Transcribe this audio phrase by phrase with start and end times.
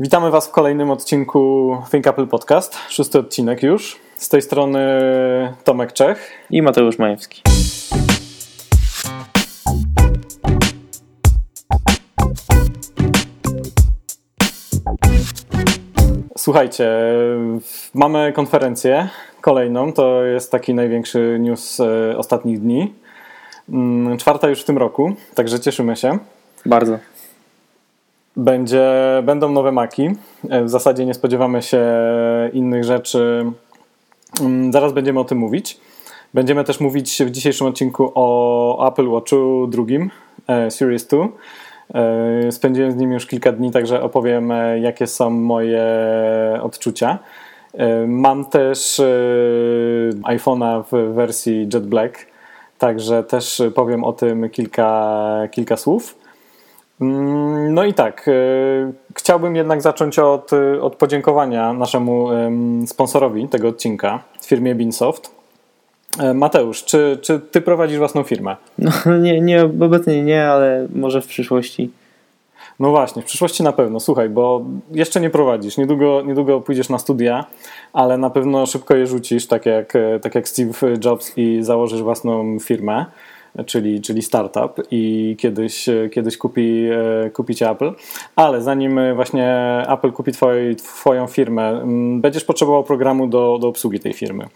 [0.00, 3.96] Witamy Was w kolejnym odcinku Think Apple Podcast, szósty odcinek już.
[4.16, 4.80] Z tej strony
[5.64, 7.42] Tomek Czech i Mateusz Majewski.
[16.38, 16.88] Słuchajcie,
[17.94, 19.08] mamy konferencję
[19.40, 22.94] kolejną, to jest taki największy news e, ostatnich dni.
[23.68, 26.18] Mm, czwarta już w tym roku, także cieszymy się.
[26.66, 26.98] Bardzo.
[28.36, 28.82] Będzie,
[29.22, 30.10] będą nowe maki.
[30.50, 31.82] E, w zasadzie nie spodziewamy się
[32.52, 33.44] innych rzeczy.
[34.40, 35.80] Mm, zaraz będziemy o tym mówić.
[36.34, 40.10] Będziemy też mówić w dzisiejszym odcinku o Apple Watchu drugim,
[40.46, 41.28] e, Series 2.
[41.94, 45.84] E, spędziłem z nim już kilka dni, także opowiem, jakie są moje
[46.62, 47.18] odczucia.
[48.06, 49.00] Mam też
[50.22, 52.26] iPhone'a w wersji Jet Black,
[52.78, 56.23] także też powiem o tym kilka, kilka słów.
[57.04, 62.28] Mm, no i tak, y, chciałbym jednak zacząć od, y, od podziękowania naszemu
[62.86, 65.30] sponsorowi tego odcinka, firmie Binsoft.
[66.18, 68.56] E, Mateusz, czy, czy ty prowadzisz własną firmę?
[68.78, 68.90] No
[69.22, 71.90] nie, nie, obecnie nie, ale może w przyszłości.
[72.80, 74.00] No właśnie, w przyszłości na pewno.
[74.00, 77.44] Słuchaj, bo jeszcze nie prowadzisz, niedługo, niedługo pójdziesz na studia,
[77.92, 80.72] ale na pewno szybko je rzucisz, tak jak, tak jak Steve
[81.04, 83.06] Jobs i założysz własną firmę
[83.66, 86.88] czyli, czyli startup i kiedyś, kiedyś kupi,
[87.26, 87.92] e, kupić Apple.
[88.36, 89.56] Ale zanim właśnie
[89.88, 94.46] Apple kupi twoj, Twoją firmę, mm, będziesz potrzebował programu do, do obsługi tej firmy.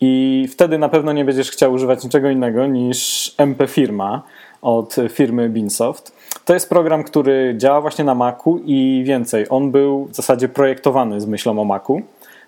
[0.00, 4.22] I wtedy na pewno nie będziesz chciał używać niczego innego niż MP Firma
[4.62, 6.16] od firmy Binsoft.
[6.44, 9.46] To jest program, który działa właśnie na Macu i więcej.
[9.48, 12.02] On był w zasadzie projektowany z myślą o Macu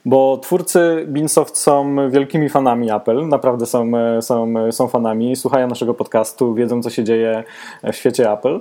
[0.05, 6.55] bo twórcy Binsoft są wielkimi fanami Apple, naprawdę są, są, są fanami, słuchają naszego podcastu,
[6.55, 7.45] wiedzą co się dzieje
[7.83, 8.61] w świecie Apple.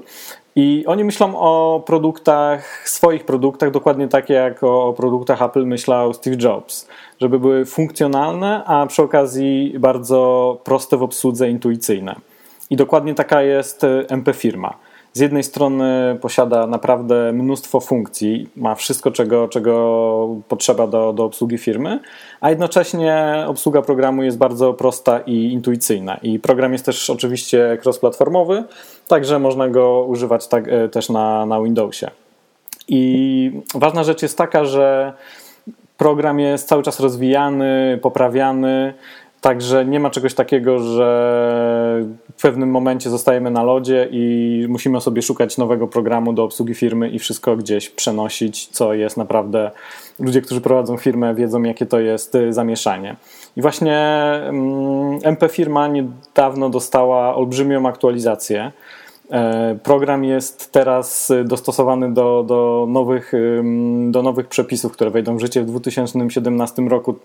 [0.55, 6.37] I oni myślą o produktach, swoich produktach, dokładnie tak jak o produktach Apple myślał Steve
[6.41, 6.87] Jobs,
[7.21, 12.15] żeby były funkcjonalne, a przy okazji bardzo proste w obsłudze, intuicyjne.
[12.69, 14.73] I dokładnie taka jest MP Firma
[15.13, 21.57] z jednej strony posiada naprawdę mnóstwo funkcji, ma wszystko, czego, czego potrzeba do, do obsługi
[21.57, 21.99] firmy,
[22.41, 26.17] a jednocześnie obsługa programu jest bardzo prosta i intuicyjna.
[26.17, 28.63] I program jest też oczywiście cross-platformowy,
[29.07, 32.11] także można go używać tak, e, też na, na Windowsie.
[32.87, 35.13] I ważna rzecz jest taka, że
[35.97, 38.93] program jest cały czas rozwijany, poprawiany.
[39.41, 42.05] Także nie ma czegoś takiego, że
[42.37, 47.09] w pewnym momencie zostajemy na lodzie i musimy sobie szukać nowego programu do obsługi firmy
[47.09, 49.71] i wszystko gdzieś przenosić, co jest naprawdę.
[50.19, 53.15] Ludzie, którzy prowadzą firmę, wiedzą, jakie to jest y, zamieszanie.
[53.57, 53.97] I właśnie
[55.23, 58.71] MP mm, Firma niedawno dostała olbrzymią aktualizację
[59.83, 63.31] program jest teraz dostosowany do, do, nowych,
[64.09, 67.15] do nowych przepisów, które wejdą w życie w 2017 roku.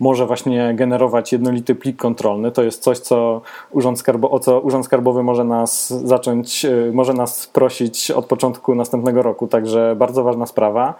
[0.00, 2.52] Może właśnie generować jednolity plik kontrolny.
[2.52, 7.12] To jest coś, co Urząd, Skarbo, o co Urząd Skarbowy może nas zacząć, e, może
[7.12, 9.46] nas prosić od początku następnego roku.
[9.46, 10.94] Także bardzo ważna sprawa.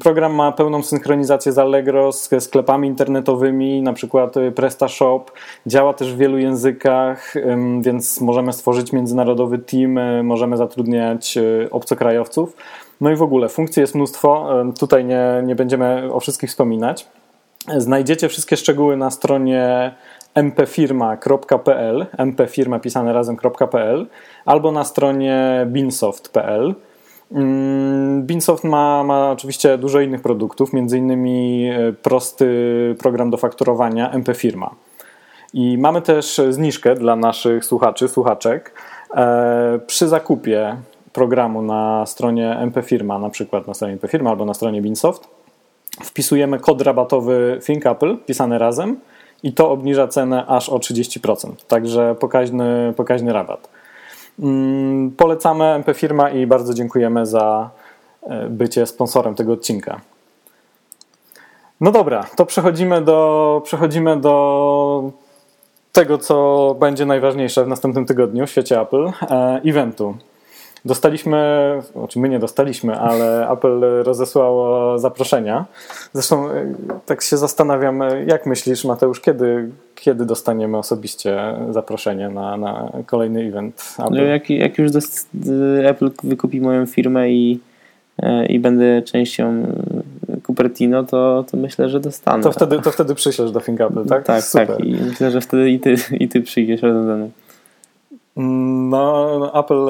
[0.00, 5.30] Program ma pełną synchronizację z Allegro, z sklepami internetowymi, na przykład y, PrestaShop.
[5.66, 7.34] Działa też w wielu językach,
[7.80, 12.56] więc możemy stworzyć międzynarodowy team, y, możemy zatrudniać y, obcokrajowców.
[13.00, 14.48] No i w ogóle funkcji jest mnóstwo.
[14.78, 17.06] Tutaj nie, nie będziemy o wszystkich wspominać.
[17.76, 19.94] Znajdziecie wszystkie szczegóły na stronie
[20.34, 24.06] mpfirma.pl, mpfirma pisane razem.pl
[24.44, 26.74] albo na stronie binsoft.pl.
[27.32, 32.46] Mm, Binsoft ma, ma oczywiście dużo innych produktów, między innymi e, prosty
[32.98, 34.70] program do fakturowania MP Firma.
[35.54, 38.74] I mamy też zniżkę dla naszych słuchaczy, słuchaczek.
[39.16, 40.76] E, przy zakupie
[41.12, 45.28] programu na stronie MP Firma, na przykład na stronie MP Firma albo na stronie Binsoft,
[46.04, 48.96] wpisujemy kod rabatowy Think Apple, pisany razem
[49.42, 51.50] i to obniża cenę aż o 30%.
[51.68, 53.68] Także pokaźny, pokaźny rabat.
[54.40, 57.70] Mm, polecamy MP Firma i bardzo dziękujemy za
[58.22, 60.00] e, bycie sponsorem tego odcinka.
[61.80, 65.10] No dobra, to przechodzimy do, przechodzimy do
[65.92, 70.14] tego, co będzie najważniejsze w następnym tygodniu w świecie Apple, e, eventu.
[70.84, 75.66] Dostaliśmy, znaczy my nie dostaliśmy, ale Apple rozesłało zaproszenia.
[76.12, 76.74] Zresztą e,
[77.06, 83.94] tak się zastanawiam, jak myślisz, Mateusz, kiedy, kiedy dostaniemy osobiście zaproszenie na, na kolejny event?
[83.98, 84.14] Apple?
[84.14, 84.90] No jak, jak już
[85.84, 87.60] Apple wykupi moją firmę i,
[88.22, 89.66] e, i będę częścią
[90.46, 92.42] Cupertino, to, to myślę, że dostanę.
[92.42, 94.24] To wtedy, to wtedy przyślesz do ThinkApple, tak?
[94.24, 94.66] Tak, Super.
[94.66, 94.80] tak.
[94.80, 97.30] I myślę, że wtedy i ty, i ty przyjdziesz razem ze mną.
[98.36, 99.86] No, Apple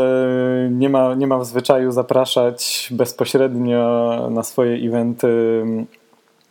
[0.71, 5.65] nie ma, nie ma w zwyczaju zapraszać bezpośrednio na swoje eventy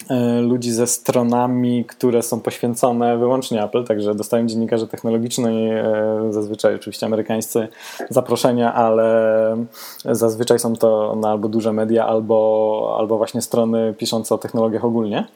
[0.09, 5.83] E, ludzi ze stronami, które są poświęcone wyłącznie Apple, także dostają dziennikarze technologiczni, e,
[6.29, 7.67] zazwyczaj oczywiście amerykańscy
[8.09, 9.65] zaproszenia, ale
[10.05, 15.27] zazwyczaj są to no, albo duże media, albo, albo właśnie strony piszące o technologiach ogólnie.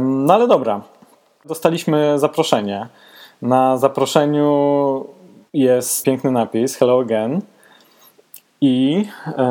[0.00, 0.80] No ale dobra,
[1.44, 2.86] dostaliśmy zaproszenie.
[3.42, 5.06] Na zaproszeniu
[5.56, 7.40] jest piękny napis Hello Again
[8.60, 9.04] i
[9.38, 9.42] e,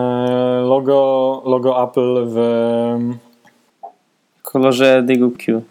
[0.65, 2.39] logo, logo Apple w
[4.41, 5.61] kolorze Diego Q.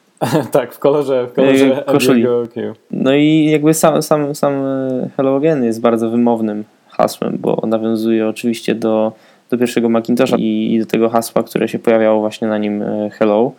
[0.52, 2.24] tak, w kolorze, w kolorze koszuli.
[2.54, 2.74] Q.
[2.90, 8.28] No i jakby sam, sam, sam e, Hello Again jest bardzo wymownym hasłem, bo nawiązuje
[8.28, 9.12] oczywiście do,
[9.50, 13.10] do pierwszego Macintosha i, i do tego hasła, które się pojawiało właśnie na nim e,
[13.10, 13.52] Hello.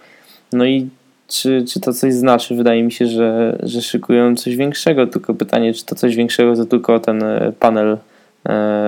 [0.53, 0.89] No i
[1.33, 2.55] czy, czy to coś znaczy?
[2.55, 6.65] Wydaje mi się, że, że szykują coś większego, tylko pytanie, czy to coś większego to
[6.65, 7.97] tylko ten e, panel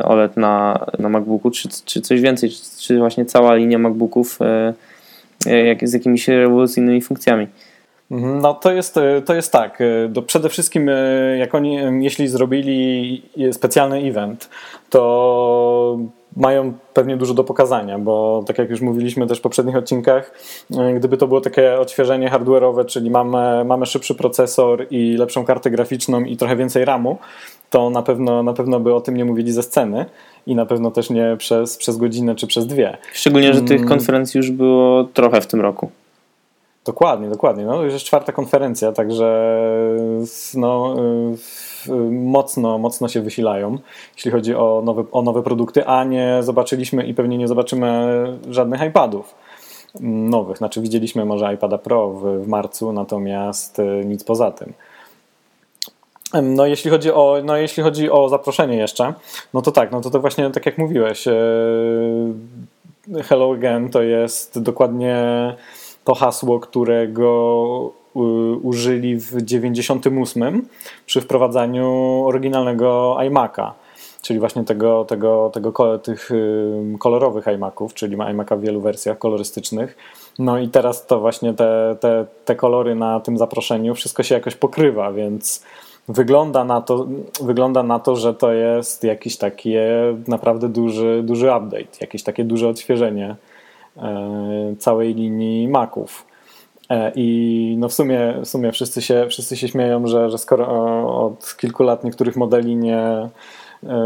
[0.03, 4.39] OLED na, na MacBooku, czy, czy coś więcej, czy, czy właśnie cała linia MacBooków
[5.45, 7.47] E, jak, z jakimiś rewolucyjnymi funkcjami.
[8.09, 9.81] No to jest, e, to jest tak.
[10.15, 10.89] E, przede wszystkim,
[11.37, 13.21] jak oni, jeśli zrobili
[13.51, 14.49] specjalny event,
[14.89, 15.97] to
[16.35, 20.31] mają pewnie dużo do pokazania, bo tak jak już mówiliśmy też w poprzednich odcinkach,
[20.95, 26.21] gdyby to było takie odświeżenie hardware'owe, czyli mamy, mamy szybszy procesor i lepszą kartę graficzną
[26.21, 27.17] i trochę więcej RAMu,
[27.69, 30.05] to na pewno, na pewno by o tym nie mówili ze sceny
[30.47, 32.97] i na pewno też nie przez, przez godzinę czy przez dwie.
[33.13, 33.89] Szczególnie, że tych mm.
[33.89, 35.89] konferencji już było trochę w tym roku.
[36.85, 37.65] Dokładnie, dokładnie.
[37.65, 39.59] No, już jest czwarta konferencja, także
[40.53, 40.95] no,
[42.11, 43.77] mocno, mocno się wysilają,
[44.15, 48.81] jeśli chodzi o nowe, o nowe produkty, a nie zobaczyliśmy i pewnie nie zobaczymy żadnych
[48.81, 49.35] iPadów
[50.01, 50.57] nowych.
[50.57, 54.73] Znaczy widzieliśmy może iPada Pro w, w marcu, natomiast e, nic poza tym.
[56.43, 59.13] No jeśli, chodzi o, no jeśli chodzi o zaproszenie jeszcze,
[59.53, 61.33] no to tak, no to, to właśnie tak jak mówiłeś, e,
[63.23, 65.15] Hello Again to jest dokładnie
[66.05, 67.91] to hasło, którego
[68.63, 70.67] użyli w 98
[71.05, 71.87] przy wprowadzaniu
[72.25, 73.71] oryginalnego iMac'a,
[74.21, 76.29] czyli właśnie tego, tego, tego, tych
[76.99, 79.97] kolorowych iMaców, czyli iMac'a w wielu wersjach kolorystycznych.
[80.39, 84.55] No i teraz to właśnie te, te, te kolory na tym zaproszeniu, wszystko się jakoś
[84.55, 85.63] pokrywa, więc
[86.07, 87.07] wygląda na to,
[87.41, 89.73] wygląda na to że to jest jakiś taki
[90.27, 93.35] naprawdę duży, duży update, jakieś takie duże odświeżenie
[94.79, 96.25] całej linii Maców.
[96.89, 100.67] E, I no w sumie, w sumie wszyscy, się, wszyscy się śmieją, że, że skoro
[101.25, 103.29] od kilku lat niektórych modeli nie,
[103.83, 103.97] e,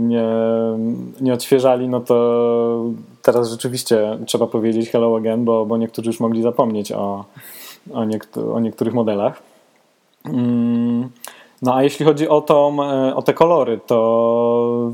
[0.00, 0.28] nie,
[1.20, 2.84] nie odświeżali, no to
[3.22, 7.24] teraz rzeczywiście trzeba powiedzieć hello again, bo, bo niektórzy już mogli zapomnieć o,
[7.92, 9.42] o, niektó o niektórych modelach.
[10.24, 11.08] Mm.
[11.62, 14.92] No a jeśli chodzi o, tą, e, o te kolory, to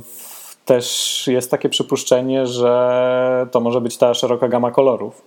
[0.64, 5.22] też jest takie przypuszczenie, że to może być ta szeroka gama kolorów,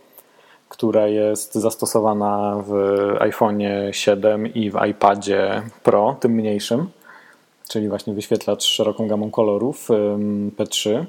[0.69, 2.71] która jest zastosowana w
[3.19, 6.89] iPhone'ie 7 i w iPadzie Pro, tym mniejszym,
[7.69, 9.89] czyli właśnie wyświetlacz szeroką gamą kolorów
[10.57, 11.05] P3.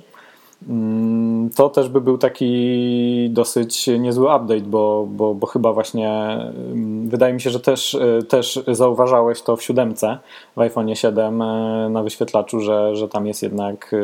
[0.68, 7.08] Mm, to też by był taki dosyć niezły update, bo, bo, bo chyba właśnie mm,
[7.08, 10.18] wydaje mi się, że też, e, też zauważałeś to w siódemce,
[10.56, 13.98] w iPhone 7 e, na wyświetlaczu, że, że tam jest jednak, e,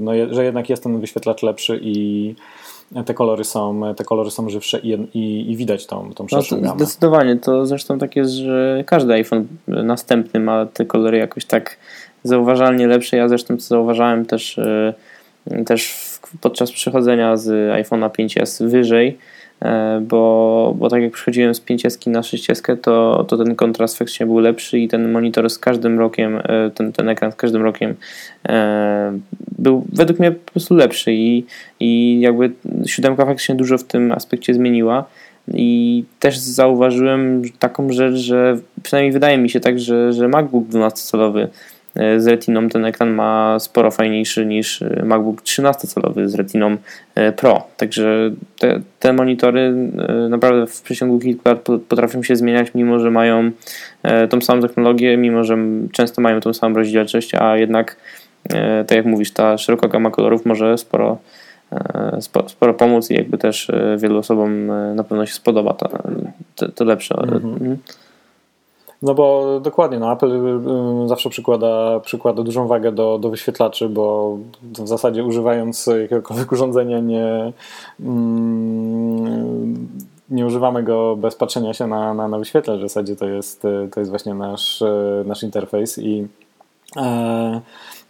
[0.00, 2.34] no, że jednak jest ten wyświetlacz lepszy i
[3.06, 6.74] te kolory są, te kolory są żywsze i, i, i widać tą, tą szerszą no.
[6.76, 11.76] Zdecydowanie, to zresztą tak jest, że każdy iPhone następny ma te kolory jakoś tak
[12.24, 13.16] zauważalnie lepsze.
[13.16, 14.58] Ja zresztą to zauważałem też
[15.66, 15.94] też
[16.40, 17.48] podczas przechodzenia z
[17.86, 19.18] iPhone'a 5S wyżej,
[19.62, 24.26] e, bo, bo tak jak przechodziłem z 5S na 6S, to, to ten kontrast faktycznie
[24.26, 27.94] był lepszy i ten monitor z każdym rokiem, e, ten, ten ekran z każdym rokiem
[28.48, 29.18] e,
[29.58, 31.44] był według mnie po prostu lepszy i,
[31.80, 32.52] i jakby
[32.86, 35.04] siódemka faktycznie dużo w tym aspekcie zmieniła.
[35.54, 41.40] I też zauważyłem taką rzecz, że przynajmniej wydaje mi się tak, że, że MacBook 12-calowy
[41.40, 41.48] E,
[41.94, 46.76] z Retiną ten ekran ma sporo fajniejszy niż e, MacBook 13-calowy z Retiną
[47.14, 47.66] e, Pro.
[47.76, 49.74] Także te, te monitory
[50.28, 51.58] naprawdę w przeciągu kilku lat
[51.88, 53.50] potrafią się zmieniać, mimo że mają
[54.30, 55.58] tą samą technologię, mimo że
[55.92, 57.96] często mają tą samą rozdzielczość, a jednak,
[58.86, 61.18] tak jak mówisz, ta szeroka gama kolorów może sporo,
[62.20, 65.88] sporo, sporo pomóc i jakby też wielu osobom na pewno się spodoba to,
[66.56, 67.14] to, to lepsze.
[67.14, 67.76] Mhm.
[69.02, 70.32] No bo dokładnie, no Apple
[71.04, 77.00] y, zawsze przykłada, przykłada dużą wagę do, do wyświetlaczy, bo w zasadzie używając jakiegokolwiek urządzenia
[77.00, 77.52] nie,
[80.30, 82.78] nie używamy go bez patrzenia się na, na, na wyświetlacz.
[82.78, 84.82] W zasadzie to jest, to jest właśnie nasz,
[85.24, 86.26] nasz interfejs i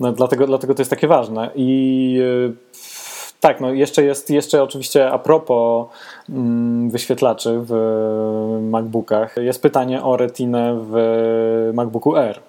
[0.00, 1.50] No, dlatego, dlatego to jest takie ważne.
[1.54, 2.20] I
[3.42, 5.86] tak, no jeszcze jest jeszcze oczywiście a propos
[6.28, 7.72] mm, wyświetlaczy w
[8.70, 9.36] MacBookach.
[9.36, 12.40] Jest pytanie o retinę w MacBooku Air.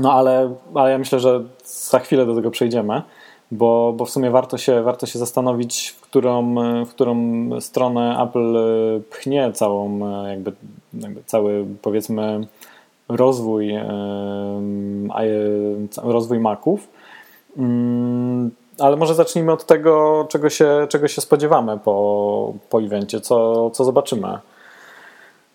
[0.00, 3.02] No ale, ale ja myślę, że za chwilę do tego przejdziemy,
[3.50, 7.16] bo, bo w sumie warto się, warto się zastanowić, w którą, w którą
[7.60, 8.56] stronę Apple
[9.10, 10.52] pchnie całą, jakby,
[10.94, 12.46] jakby cały powiedzmy
[13.08, 13.74] rozwój,
[16.02, 16.88] rozwój Maców.
[18.78, 23.84] Ale może zacznijmy od tego, czego się, czego się spodziewamy po, po evencie, co, co
[23.84, 24.28] zobaczymy.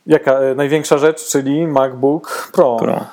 [0.08, 2.78] Jaka największa rzecz, czyli MacBook Pro.
[2.78, 3.06] Pro.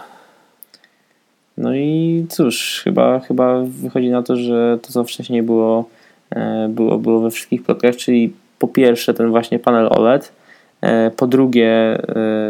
[1.59, 5.85] No i cóż, chyba, chyba wychodzi na to, że to, co wcześniej było,
[6.31, 10.33] e, było, było we wszystkich plotkach, czyli po pierwsze ten właśnie panel OLED,
[10.81, 11.99] e, po drugie e,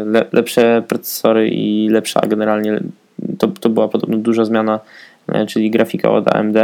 [0.05, 2.79] le, lepsze procesory i lepsza generalnie,
[3.37, 4.79] to, to była podobno duża zmiana,
[5.47, 6.57] czyli grafika od AMD.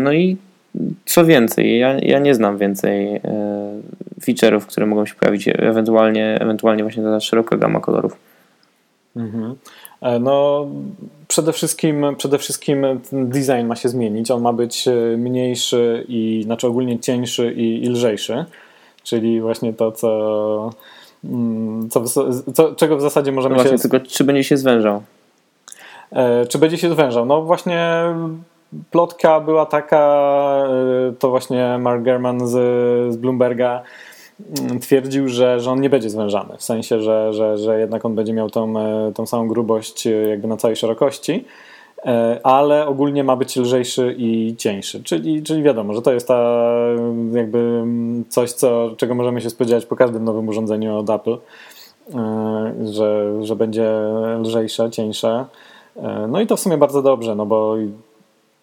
[0.00, 0.36] No i
[1.04, 3.20] co więcej, ja, ja nie znam więcej
[4.20, 8.16] feature'ów, które mogą się pojawić, ewentualnie, ewentualnie właśnie ta szeroka gama kolorów.
[9.16, 9.54] Mhm.
[10.00, 10.66] E, no,
[11.28, 14.30] przede wszystkim, przede wszystkim design ma się zmienić.
[14.30, 18.44] On ma być e, mniejszy i znaczy ogólnie cieńszy i, i lżejszy.
[19.02, 20.70] Czyli właśnie to, co,
[21.24, 22.04] mm, co,
[22.54, 23.88] co czego w zasadzie możemy no właśnie, się.
[23.88, 25.02] Tylko czy będzie się zwężał?
[26.12, 27.26] E, czy będzie się zwężał?
[27.26, 28.04] No właśnie
[28.90, 30.64] plotka była taka,
[31.18, 32.52] to właśnie Mark German z,
[33.12, 33.82] z Bloomberga
[34.60, 38.14] Mm, twierdził, że, że on nie będzie zwężany, w sensie, że, że, że jednak on
[38.14, 41.44] będzie miał tą, e, tą samą grubość e, jakby na całej szerokości,
[42.04, 46.70] e, ale ogólnie ma być lżejszy i cieńszy, czyli, czyli wiadomo, że to jest ta
[47.32, 51.38] jakby mm, coś, co, czego możemy się spodziewać po każdym nowym urządzeniu od Apple,
[52.84, 53.90] że, że będzie
[54.40, 55.44] lżejsze, cieńsze.
[56.28, 57.76] No i to w sumie bardzo dobrze, no bo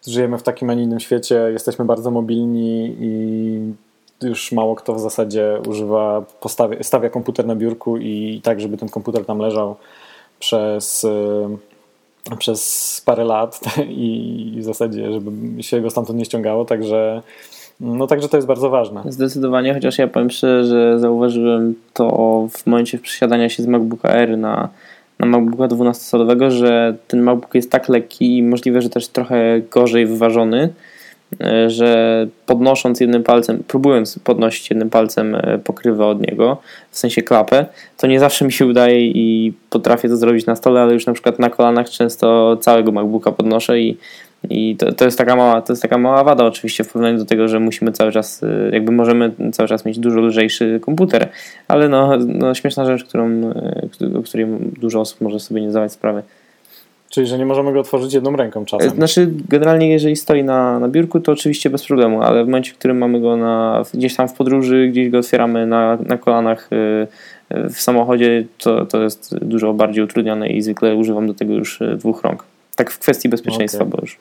[0.08, 3.74] żyjemy w takim, a nie innym świecie, jesteśmy bardzo mobilni i
[4.22, 8.90] już mało kto w zasadzie używa, postawia, stawia komputer na biurku i tak, żeby ten
[8.90, 9.76] komputer tam leżał
[10.40, 13.60] przez, y, przez parę lat
[13.90, 17.22] i w zasadzie, żeby się go stamtąd nie ściągało, także
[17.80, 19.04] no także to jest bardzo ważne.
[19.06, 22.08] Zdecydowanie, chociaż ja powiem szczerze, że zauważyłem to
[22.52, 24.70] w momencie przesiadania się z MacBooka Air na,
[25.20, 30.06] na MacBooka 12-calowego, że ten MacBook jest tak lekki i możliwe, że też trochę gorzej
[30.06, 30.74] wyważony,
[31.42, 36.58] E, że podnosząc jednym palcem, próbując podnosić jednym palcem e, pokrywę od niego,
[36.92, 37.66] w sensie klapę,
[37.98, 41.14] to nie zawsze mi się udaje i potrafię to zrobić na stole, ale już na
[41.14, 43.98] przykład na kolanach często całego MacBooka podnoszę i,
[44.50, 47.26] i to, to, jest taka mała, to jest taka mała wada oczywiście w porównaniu do
[47.26, 51.30] tego, że musimy cały czas, e, jakby możemy cały czas mieć dużo lżejszy komputer,
[51.68, 53.52] ale no, no śmieszna rzecz, którą,
[54.20, 54.48] o której
[54.80, 56.24] dużo osób może sobie nie zdawać sprawy.
[57.10, 58.90] Czyli, że nie możemy go otworzyć jedną ręką czasem.
[58.90, 62.78] Znaczy, generalnie, jeżeli stoi na, na biurku, to oczywiście bez problemu, ale w momencie, w
[62.78, 66.76] którym mamy go na, gdzieś tam w podróży, gdzieś go otwieramy na, na kolanach y,
[67.56, 71.82] y, w samochodzie, to, to jest dużo bardziej utrudnione i zwykle używam do tego już
[71.82, 72.44] y, dwóch rąk.
[72.76, 73.92] Tak w kwestii bezpieczeństwa, okay.
[73.92, 74.18] bo już.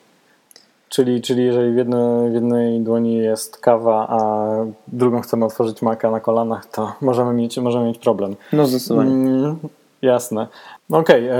[0.95, 4.47] Czyli, czyli jeżeli w jednej, w jednej dłoni jest kawa, a
[4.87, 8.35] drugą chcemy otworzyć maka na kolanach, to możemy mieć, możemy mieć problem.
[8.53, 9.11] No zdecydowanie.
[9.11, 9.55] Mm,
[10.01, 10.47] jasne.
[10.91, 11.39] Okej, okay.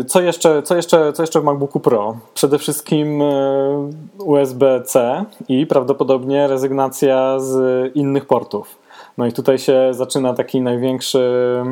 [0.00, 2.16] E, co, jeszcze, co, jeszcze, co jeszcze w MacBooku Pro?
[2.34, 7.56] Przede wszystkim e, USB-C i prawdopodobnie rezygnacja z
[7.96, 8.78] innych portów.
[9.18, 11.62] No i tutaj się zaczyna taki największy,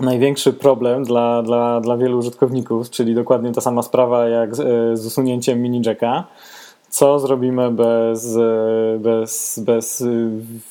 [0.00, 4.96] największy problem dla, dla, dla wielu użytkowników, czyli dokładnie ta sama sprawa jak z, e,
[4.96, 6.24] z usunięciem mini jacka.
[6.88, 8.38] Co zrobimy bez,
[8.98, 10.04] bez, bez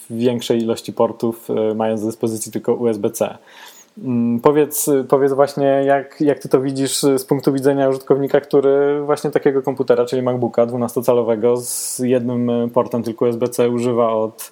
[0.10, 3.38] większej ilości portów, mając do dyspozycji tylko USB-C?
[3.98, 9.32] Mm, powiedz, powiedz właśnie, jak, jak ty to widzisz z punktu widzenia użytkownika, który właśnie
[9.32, 14.52] takiego komputera, czyli MacBooka 12-calowego z jednym portem tylko USB-C używa od,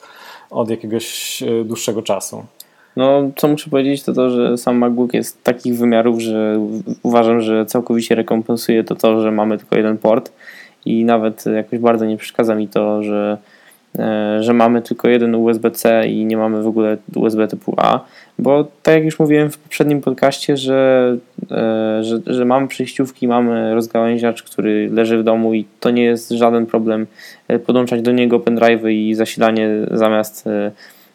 [0.50, 2.44] od jakiegoś e, dłuższego czasu?
[3.00, 6.60] No, co muszę powiedzieć, to to, że sam MacBook jest takich wymiarów, że
[7.04, 10.32] uważam, że całkowicie rekompensuje to to, że mamy tylko jeden port.
[10.86, 13.38] I nawet jakoś bardzo nie przeszkadza mi to, że,
[14.00, 18.00] e, że mamy tylko jeden USB-C i nie mamy w ogóle USB typu A.
[18.40, 21.18] Bo tak jak już mówiłem w poprzednim podcaście, że,
[21.52, 26.30] e, że, że mamy przejściówki, mamy rozgałęziacz, który leży w domu i to nie jest
[26.30, 27.08] żaden problem
[27.48, 30.50] e, podłączać do niego pendrive i zasilanie zamiast,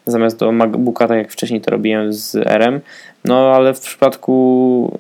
[0.07, 2.81] zamiast do MacBooka, tak jak wcześniej to robiłem z RM.
[3.25, 4.99] No ale w przypadku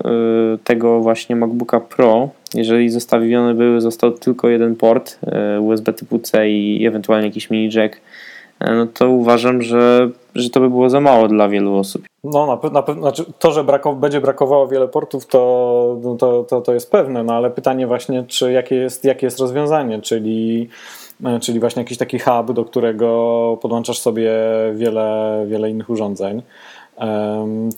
[0.64, 5.18] tego właśnie MacBooka Pro, jeżeli zostawiony był, został tylko jeden port
[5.60, 8.00] USB typu C i ewentualnie jakiś mini jack
[8.60, 12.02] no to uważam, że, że to by było za mało dla wielu osób.
[12.24, 16.44] No na pewno, na znaczy to, że brakow będzie brakowało wiele portów, to, no, to,
[16.44, 20.68] to, to jest pewne, no ale pytanie właśnie, czy jakie jest, jakie jest rozwiązanie, czyli
[21.40, 24.32] czyli właśnie jakiś taki hub, do którego podłączasz sobie
[24.74, 26.42] wiele, wiele innych urządzeń.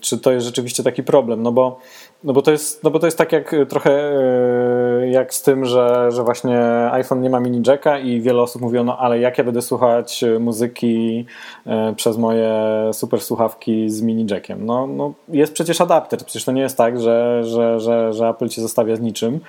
[0.00, 1.42] Czy to jest rzeczywiście taki problem?
[1.42, 1.78] No bo
[2.24, 5.64] no bo to jest, no bo to jest tak jak trochę e, jak z tym,
[5.64, 6.58] że, że właśnie
[6.92, 10.24] iPhone nie ma mini jacka i wiele osób mówiło, no ale jak ja będę słuchać
[10.40, 11.26] muzyki
[11.66, 12.50] e, przez moje
[12.92, 14.66] super słuchawki z mini jackiem?
[14.66, 18.48] No, no jest przecież adapter, przecież to nie jest tak, że, że, że, że Apple
[18.48, 19.40] cię zostawia z niczym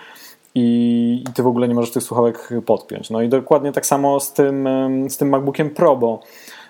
[0.60, 3.10] i, ty w ogóle nie możesz tych słuchawek podpiąć.
[3.10, 4.70] No i dokładnie tak samo z tym,
[5.10, 6.20] z tym MacBookiem Pro, bo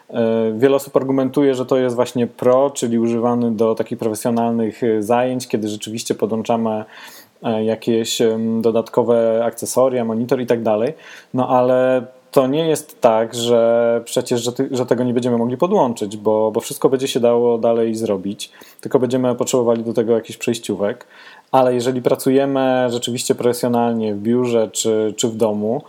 [0.09, 5.03] E, wiele osób argumentuje, że to jest właśnie Pro, czyli używany do takich profesjonalnych e,
[5.03, 6.85] zajęć, kiedy rzeczywiście podłączamy
[7.43, 8.21] e, jakieś
[8.61, 10.93] dodatkowe akcesoria, monitor i tak dalej.
[11.33, 15.57] No ale to nie jest tak, że przecież, że, ty, że, tego nie będziemy mogli
[15.57, 18.51] podłączyć, bo, bo wszystko będzie się dało dalej zrobić,
[18.81, 21.07] tylko będziemy potrzebowali do tego jakichś przejściówek.
[21.51, 25.81] Ale jeżeli pracujemy rzeczywiście profesjonalnie w biurze czy, czy w domu,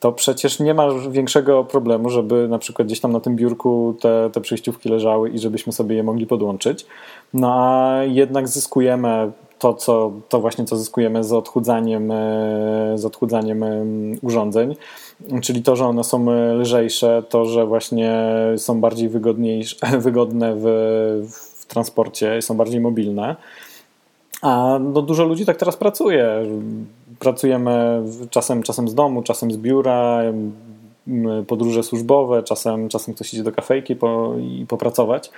[0.00, 4.30] to przecież nie ma większego problemu, żeby na przykład gdzieś tam na tym biurku te,
[4.32, 6.86] te przejściówki leżały i żebyśmy sobie je mogli podłączyć.
[7.34, 13.62] No a jednak zyskujemy to, co, to właśnie co zyskujemy z odchudzaniem, e, z odchudzaniem
[13.62, 13.84] e,
[14.22, 14.76] urządzeń,
[15.42, 18.12] czyli to, że one są lżejsze, to, że właśnie
[18.56, 20.64] są bardziej wygodniejsze, wygodne w,
[21.60, 23.36] w transporcie, są bardziej mobilne.
[24.44, 26.42] A no, dużo ludzi tak teraz pracuje.
[27.18, 30.20] Pracujemy czasem, czasem z domu, czasem z biura,
[31.46, 35.30] podróże służbowe, czasem, czasem ktoś idzie do kafejki po, i popracować.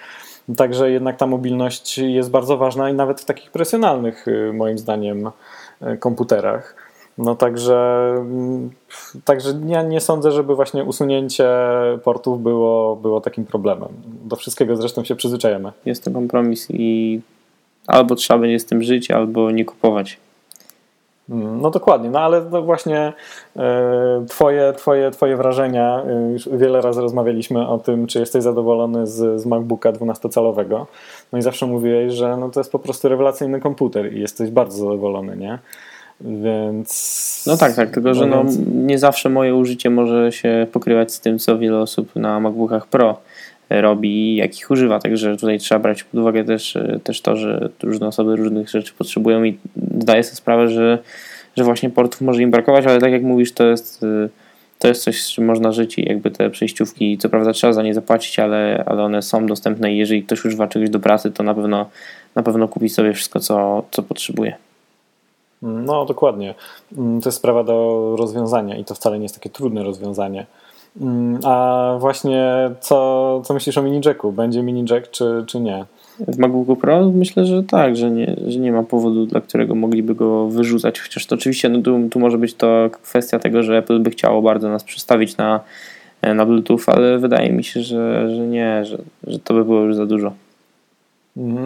[0.57, 5.31] Także jednak ta mobilność jest bardzo ważna i nawet w takich profesjonalnych, y, moim zdaniem,
[5.83, 6.77] y, komputerach.
[7.19, 8.13] No także,
[9.25, 11.49] także ja nie sądzę, żeby właśnie usunięcie
[12.05, 13.89] portów było, było takim problemem.
[14.25, 15.73] Do wszystkiego zresztą się przyzwyczajamy.
[15.85, 17.21] Jest to kompromis i
[17.87, 20.19] albo trzeba będzie z tym żyć, albo nie kupować.
[21.31, 23.13] Mm, no dokładnie, no ale to właśnie
[23.57, 29.07] e, twoje, twoje, twoje wrażenia, e, już wiele razy rozmawialiśmy o tym, czy jesteś zadowolony
[29.07, 30.87] z, z MacBooka 12-calowego.
[31.33, 34.79] No i zawsze mówiłeś, że no to jest po prostu rewelacyjny komputer i jesteś bardzo
[34.79, 35.59] zadowolony, nie?
[36.21, 37.45] Więc.
[37.47, 41.21] No tak, tak, tylko że no, no nie zawsze moje użycie może się pokrywać z
[41.21, 43.17] tym, co wiele osób na MacBookach Pro
[43.71, 44.99] robi i jakich używa.
[44.99, 48.93] Także tutaj trzeba brać pod uwagę też, e, też to, że różne osoby różnych rzeczy
[48.99, 49.59] potrzebują i
[49.99, 50.99] zdaję sobie sprawę, że,
[51.57, 54.29] że właśnie portów może im brakować, ale tak jak mówisz, to jest, e,
[54.79, 57.83] to jest coś, z czym można żyć i jakby te przejściówki, co prawda trzeba za
[57.83, 61.43] nie zapłacić, ale, ale one są dostępne i jeżeli ktoś używa czegoś do pracy, to
[61.43, 61.91] na pewno,
[62.35, 64.57] na pewno kupi sobie wszystko, co, co potrzebuje.
[65.63, 66.55] No, dokładnie.
[66.99, 70.47] Mm, to jest sprawa do rozwiązania i to wcale nie jest takie trudne rozwiązanie.
[71.45, 74.33] A właśnie co, co myślisz o mini jacku?
[74.33, 75.85] Będzie mini jack czy, czy nie?
[76.21, 80.15] W MacBooku Pro myślę, że tak, że nie, że nie ma powodu, dla którego mogliby
[80.15, 81.01] go wyrzucać.
[81.01, 84.43] Chociaż to oczywiście no tu, tu może być to kwestia tego, że Apple by chciało
[84.43, 85.61] bardzo nas przestawić na,
[86.23, 89.97] na Bluetooth, ale wydaje mi się, że, że nie, że, że to by było już
[89.97, 90.33] za dużo.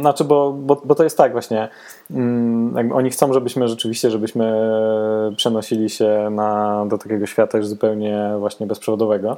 [0.00, 1.68] Znaczy, bo, bo, bo to jest tak właśnie,
[2.10, 4.70] mm, oni chcą, żebyśmy rzeczywiście, żebyśmy
[5.36, 9.36] przenosili się na, do takiego świata już zupełnie właśnie bezprzewodowego,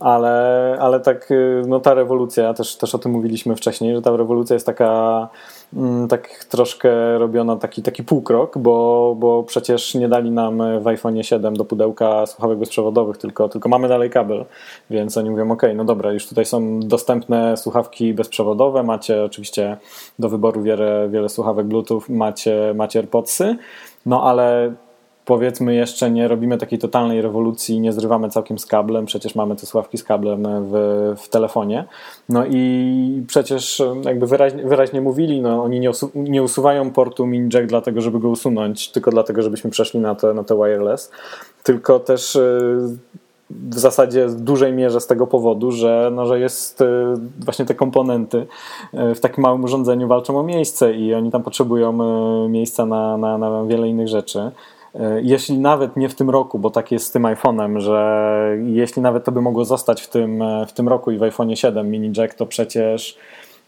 [0.00, 4.16] ale, ale tak, y, no ta rewolucja, też, też o tym mówiliśmy wcześniej, że ta
[4.16, 5.28] rewolucja jest taka
[6.08, 11.56] tak troszkę robiona taki, taki półkrok, bo, bo przecież nie dali nam w iPhone 7
[11.56, 14.44] do pudełka słuchawek bezprzewodowych, tylko, tylko mamy dalej kabel,
[14.90, 19.76] więc oni mówią, ok, no dobra, już tutaj są dostępne słuchawki bezprzewodowe, macie oczywiście
[20.18, 23.56] do wyboru wiele, wiele słuchawek Bluetooth, macie, macie AirPodsy,
[24.06, 24.74] no ale
[25.30, 29.66] powiedzmy jeszcze nie robimy takiej totalnej rewolucji, nie zrywamy całkiem z kablem, przecież mamy te
[29.66, 30.74] sławki z kablem w,
[31.16, 31.84] w telefonie.
[32.28, 37.48] No i przecież jakby wyraźnie, wyraźnie mówili, no oni nie, usu nie usuwają portu mini
[37.54, 41.10] jack dlatego, żeby go usunąć, tylko dlatego, żebyśmy przeszli na te, na te wireless,
[41.62, 42.78] tylko też y,
[43.50, 46.84] w zasadzie w dużej mierze z tego powodu, że, no, że jest y,
[47.44, 48.46] właśnie te komponenty
[48.94, 51.92] y, w takim małym urządzeniu walczą o miejsce i oni tam potrzebują
[52.48, 54.50] miejsca na, na, na wiele innych rzeczy.
[54.94, 59.02] E, jeśli nawet nie w tym roku, bo tak jest z tym iPhone'em, że jeśli
[59.02, 61.90] nawet to by mogło zostać w tym, e, w tym roku i w iPhone 7
[61.90, 63.18] mini jack, to przecież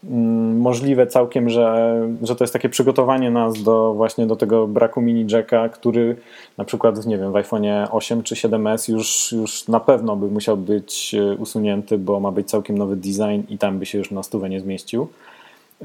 [0.03, 5.01] mm, możliwe całkiem, że, że to jest takie przygotowanie nas do właśnie do tego braku
[5.01, 6.15] mini jacka, który
[6.57, 10.57] na przykład nie wiem, w iPhone 8 czy 7s już, już na pewno by musiał
[10.57, 14.23] być e, usunięty, bo ma być całkiem nowy design i tam by się już na
[14.23, 15.07] stówę nie zmieścił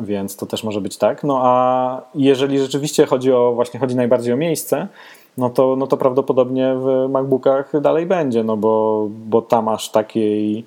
[0.00, 1.24] więc to też może być tak.
[1.24, 4.88] No a jeżeli rzeczywiście chodzi o, właśnie chodzi najbardziej o miejsce,
[5.38, 10.64] no to, no to prawdopodobnie w MacBookach dalej będzie, no bo, bo tam masz takiej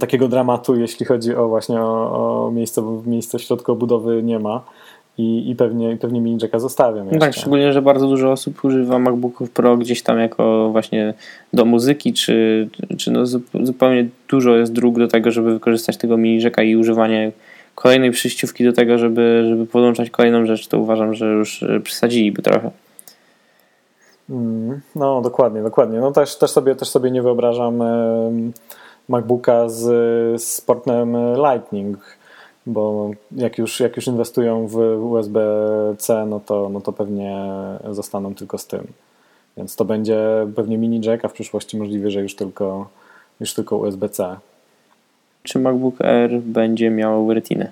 [0.00, 4.60] takiego dramatu, jeśli chodzi o właśnie o, o miejsce, miejsce w środku obudowy nie ma
[5.18, 7.06] i, i pewnie, pewnie mini jacka zostawiam.
[7.12, 11.14] No tak, szczególnie, że bardzo dużo osób używa MacBooków Pro gdzieś tam jako właśnie
[11.52, 13.26] do muzyki, czy, czy no
[13.62, 17.32] zupełnie dużo jest dróg do tego, żeby wykorzystać tego mini jacka i używanie
[17.74, 22.70] kolejnej przyjściówki do tego, żeby, żeby podłączać kolejną rzecz, to uważam, że już przesadziliby trochę.
[24.30, 26.00] Mm, no, dokładnie, dokładnie.
[26.00, 27.82] No też, też, sobie, też sobie nie wyobrażam
[29.08, 31.98] MacBooka z, z portem Lightning
[32.66, 34.76] bo jak już, jak już inwestują w
[35.10, 37.36] USB-C, no to, no to pewnie
[37.90, 38.86] zostaną tylko z tym.
[39.56, 42.88] Więc to będzie pewnie mini jack, a w przyszłości możliwe, że już tylko,
[43.40, 44.36] już tylko USB-C.
[45.42, 47.70] Czy MacBook Air będzie miał retinę?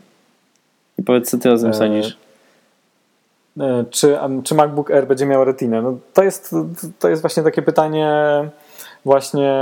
[0.99, 2.17] I powiedz, co ty o tym e, sądzisz?
[3.61, 5.83] E, czy, czy MacBook Air będzie miał retinę?
[5.83, 6.55] No to, jest,
[6.99, 8.09] to jest właśnie takie pytanie,
[9.05, 9.53] właśnie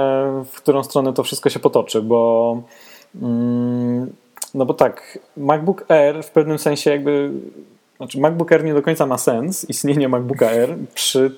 [0.53, 2.63] w którą stronę to wszystko się potoczy, bo
[3.23, 4.13] mm,
[4.55, 7.31] no bo tak, MacBook Air w pewnym sensie jakby
[7.97, 11.31] znaczy MacBook Air nie do końca ma sens, istnienie MacBooka Air przy, y,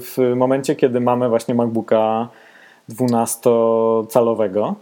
[0.00, 2.28] w momencie, kiedy mamy właśnie MacBooka
[2.90, 4.74] 12-calowego.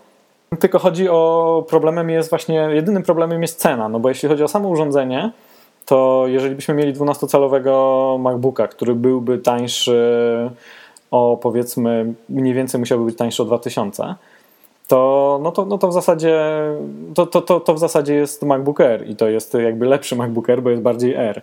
[0.60, 4.48] Tylko chodzi o problemem jest właśnie, jedynym problemem jest cena, no bo jeśli chodzi o
[4.48, 5.32] samo urządzenie,
[5.86, 10.00] to jeżeli byśmy mieli 12-calowego MacBooka, który byłby tańszy
[11.10, 14.14] o powiedzmy, mniej więcej musiałby być tańszy o 2000,
[14.88, 16.40] to, no to, no to w zasadzie
[17.14, 20.50] to, to, to, to w zasadzie jest MacBook Air i to jest jakby lepszy MacBook
[20.50, 21.42] Air, bo jest bardziej Air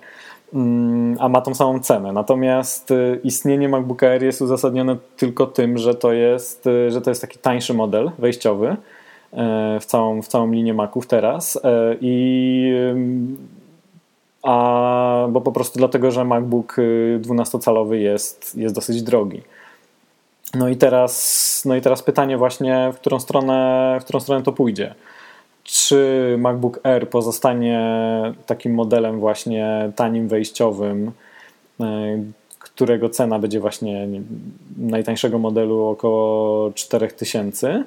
[0.53, 2.13] mm, a ma tą samą cenę.
[2.13, 7.11] Natomiast y, istnienie MacBook Air jest uzasadnione tylko tym, że to jest, y, że to
[7.11, 8.77] jest taki tańszy model wejściowy y,
[9.79, 11.59] w całą, w całą linię Maców teraz
[12.01, 12.73] i
[14.43, 16.75] a, bo po prostu dlatego, że MacBook
[17.21, 19.41] 12-calowy jest, jest dosyć drogi.
[20.53, 24.51] No i teraz, no i teraz pytanie właśnie, w którą stronę, w którą stronę to
[24.51, 24.95] pójdzie.
[25.63, 27.81] Czy MacBook Air pozostanie
[28.45, 31.11] takim modelem właśnie tanim wejściowym,
[31.79, 31.85] e,
[32.59, 34.07] którego cena będzie właśnie
[34.77, 37.83] najtańszego modelu około 4000?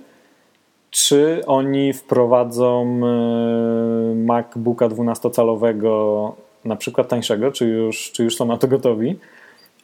[0.90, 6.32] Czy oni wprowadzą e, MacBooka 12-calowego,
[6.64, 9.16] na przykład tańszego, czy już, czy już są na to gotowi?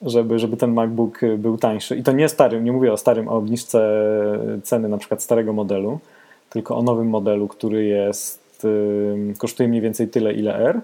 [0.02, 1.96] żeby, żeby ten MacBook był tańszy.
[1.96, 4.02] I to nie starym, nie mówię o starym, o obniżce
[4.62, 5.98] ceny na przykład starego modelu,
[6.50, 8.66] tylko o nowym modelu, który jest,
[9.38, 10.80] kosztuje mniej więcej tyle, ile R.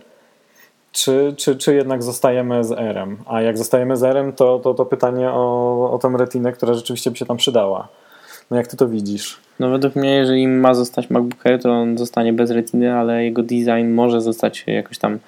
[0.93, 3.17] Czy, czy, czy jednak zostajemy z R-em?
[3.27, 7.11] A jak zostajemy z R-em, to, to, to pytanie o, o tę retinę, która rzeczywiście
[7.11, 7.89] by się tam przydała.
[8.51, 9.41] No jak ty to widzisz?
[9.61, 13.43] No według mnie, jeżeli ma zostać MacBook Air, to on zostanie bez retiny, ale jego
[13.43, 15.19] design może zostać jakoś tam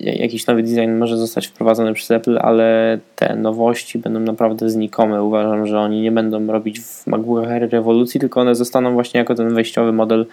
[0.00, 5.22] jakiś nowy design może zostać wprowadzony przez Apple, ale te nowości będą naprawdę znikome.
[5.22, 9.54] Uważam, że oni nie będą robić w MacBookach rewolucji, tylko one zostaną właśnie jako ten
[9.54, 10.26] wejściowy model,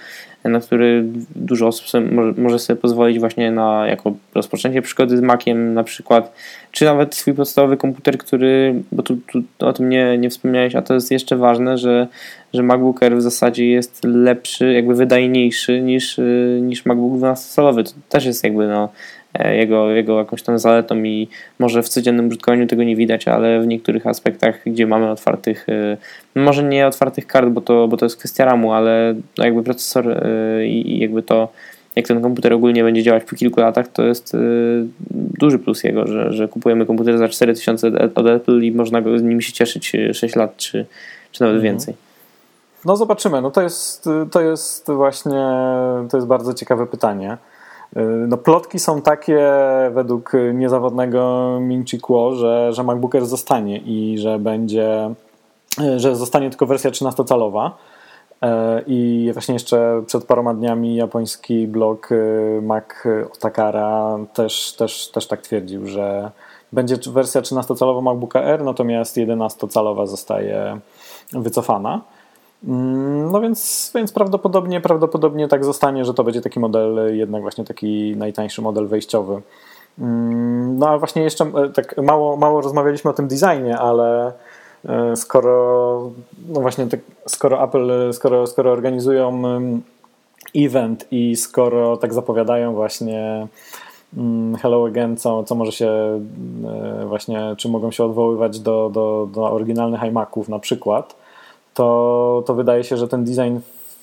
[0.43, 1.05] na który
[1.36, 2.01] dużo osób
[2.38, 6.34] może sobie pozwolić właśnie na jako rozpoczęcie przygody z Maciem na przykład,
[6.71, 10.82] czy nawet swój podstawowy komputer, który, bo tu, tu o tym nie, nie wspomniałeś, a
[10.82, 12.08] to jest jeszcze ważne, że
[12.53, 17.83] że MacBook Air w zasadzie jest lepszy, jakby wydajniejszy niż, y, niż MacBook 12-calowy.
[17.83, 18.89] To też jest jakby no,
[19.33, 21.27] e, jego, jego jakąś tam zaletą i
[21.59, 25.97] może w codziennym użytkowaniu tego nie widać, ale w niektórych aspektach, gdzie mamy otwartych, y,
[26.35, 30.12] może nie otwartych kart, bo to, bo to jest kwestia RAMu, ale no jakby procesor
[30.12, 31.49] y, i jakby to
[31.95, 34.38] jak ten komputer ogólnie będzie działać po kilku latach, to jest
[35.12, 39.23] duży plus jego, że, że kupujemy komputer za 4000 od Apple i można go z
[39.23, 40.85] nim się cieszyć 6 lat czy,
[41.31, 41.73] czy nawet mhm.
[41.73, 42.08] więcej.
[42.85, 43.41] No zobaczymy.
[43.41, 45.47] No to jest, to jest właśnie
[46.09, 47.37] to jest bardzo ciekawe pytanie.
[48.27, 49.51] No plotki są takie
[49.91, 55.13] według niezawodnego Minchi Kuo, że, że MacBook Air zostanie i że będzie,
[55.97, 57.71] że zostanie tylko wersja 13-calowa.
[58.87, 62.09] I właśnie jeszcze przed paroma dniami japoński blog
[62.61, 62.85] Mac
[63.33, 66.31] Otakara też, też, też tak twierdził, że
[66.73, 70.79] będzie wersja 13-calowa MacBooka Air, natomiast 11-calowa zostaje
[71.33, 72.01] wycofana.
[72.67, 77.63] Mm, no więc, więc prawdopodobnie, prawdopodobnie tak zostanie, że to będzie taki model, jednak właśnie
[77.65, 79.41] taki najtańszy model wejściowy.
[79.99, 84.33] Mm, no ale właśnie jeszcze e, tak mało, mało rozmawialiśmy o tym designie, ale
[84.85, 86.11] e, skoro
[86.47, 89.81] no właśnie tak, skoro Apple, skoro, skoro organizują mm,
[90.55, 93.47] event i skoro tak zapowiadają właśnie
[94.61, 99.51] Hello Again, co, co może się e, właśnie, czy mogą się odwoływać do, do, do
[99.51, 101.15] oryginalnych iMaców na przykład,
[101.79, 103.57] to, to wydaje się, że ten design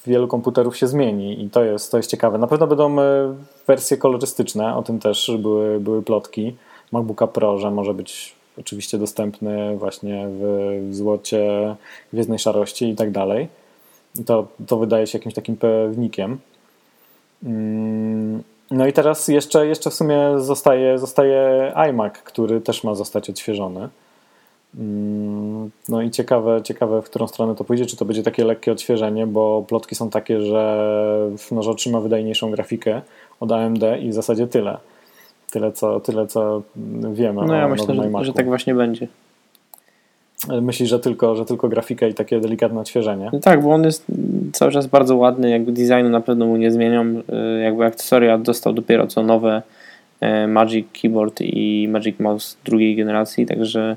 [0.07, 2.39] wielu komputerów się zmieni i to jest, to jest ciekawe.
[2.39, 3.35] Na pewno będą e,
[3.67, 6.57] wersje kolorystyczne, o tym też były, były plotki.
[6.93, 11.77] MacBooka Pro, że może być oczywiście dostępny właśnie w, złocie,
[12.13, 13.49] gwiezdnej szarości i tak dalej.
[14.27, 16.39] To, to wydaje się jakimś takim pewnikiem.
[17.45, 23.31] Mm, no i teraz jeszcze, jeszcze w sumie zostaje, zostaje iMac, który też ma zostać
[23.31, 23.89] odświeżony.
[25.89, 29.27] No i ciekawe, ciekawe, w którą stronę to pójdzie, czy to będzie takie lekkie odświeżenie,
[29.27, 30.89] bo plotki są takie, że,
[31.51, 33.03] no, że otrzyma wydajniejszą grafikę
[33.41, 34.79] od AMD i w zasadzie tyle.
[35.51, 36.63] Tyle, co, tyle, co
[37.13, 37.47] wiemy.
[37.47, 39.09] No ja myślę, że, że, tak właśnie będzie.
[40.63, 43.31] Myślisz, że tylko, że tylko grafika i takie delikatne odświeżenie?
[43.33, 44.05] No tak, bo on jest
[44.53, 47.05] cały czas bardzo ładny, jakby designu na pewno mu nie zmienią.
[47.05, 49.63] Y, jakby akcesoria dostał dopiero co nowe
[50.23, 53.97] y, Magic Keyboard i Magic Mouse drugiej generacji, także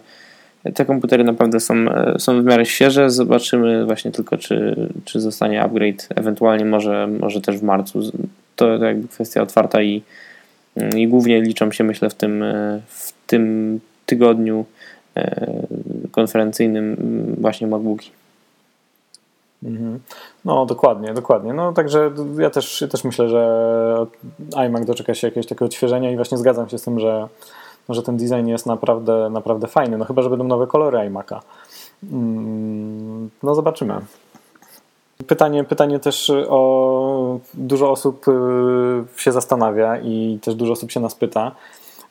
[0.73, 3.09] te komputery naprawdę są, y, są w miarę świeże.
[3.09, 8.01] Zobaczymy właśnie tylko, czy, czy zostanie upgrade, ewentualnie może, może też w marcu.
[8.55, 10.03] To jakby kwestia otwarta i,
[10.95, 12.43] i głównie liczą się, myślę, w tym,
[12.87, 14.65] w tym tygodniu
[16.11, 16.95] konferencyjnym
[17.39, 18.11] właśnie MacBooki.
[19.63, 19.99] Mhm.
[20.45, 21.53] No, dokładnie, dokładnie.
[21.53, 24.05] No, także ja też, ja też myślę, że
[24.55, 27.27] iMac doczeka się jakiegoś takiego odświeżenia i właśnie zgadzam się z tym, że,
[27.93, 29.97] że ten design jest naprawdę, naprawdę fajny.
[29.97, 31.39] No, chyba, że będą nowe kolory iMac'a.
[32.11, 33.93] Mm, no, zobaczymy.
[35.27, 41.15] Pytanie, pytanie też o dużo osób y, się zastanawia i też dużo osób się nas
[41.15, 41.51] pyta,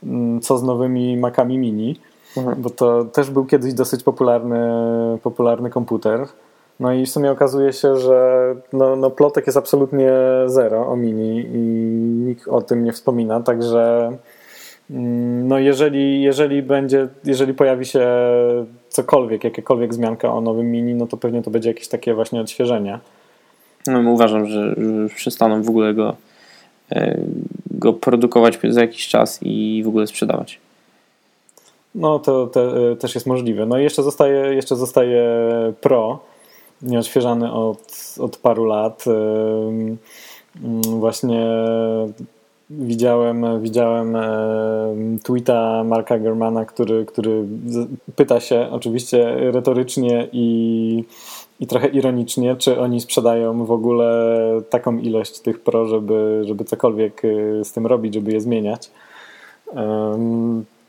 [0.02, 2.00] mm, co z nowymi Macami Mini,
[2.36, 2.62] mhm.
[2.62, 4.68] bo to też był kiedyś dosyć popularny,
[5.22, 6.28] popularny komputer
[6.80, 10.12] no i w sumie okazuje się, że no, no plotek jest absolutnie
[10.46, 11.58] zero o Mini i
[12.26, 14.12] nikt o tym nie wspomina, także
[14.90, 18.08] no jeżeli, jeżeli będzie, jeżeli pojawi się
[18.88, 22.98] cokolwiek, jakiekolwiek zmianka o nowym Mini, no to pewnie to będzie jakieś takie właśnie odświeżenie.
[23.86, 26.16] No uważam, że, że przestaną w ogóle go,
[26.92, 27.20] e,
[27.70, 30.58] go produkować za jakiś czas i w ogóle sprzedawać.
[31.94, 33.66] No to, to e, też jest możliwe.
[33.66, 35.22] No i jeszcze zostaje, jeszcze zostaje
[35.80, 36.18] Pro,
[36.82, 39.04] nieodświeżany od, od paru lat.
[40.98, 41.46] Właśnie
[42.70, 44.16] widziałem, widziałem
[45.22, 47.44] tweeta Marka Germana, który, który
[48.16, 51.04] pyta się oczywiście retorycznie i,
[51.60, 57.24] i trochę ironicznie, czy oni sprzedają w ogóle taką ilość tych pro, żeby, żeby cokolwiek
[57.24, 58.90] y, z tym robić, żeby je zmieniać.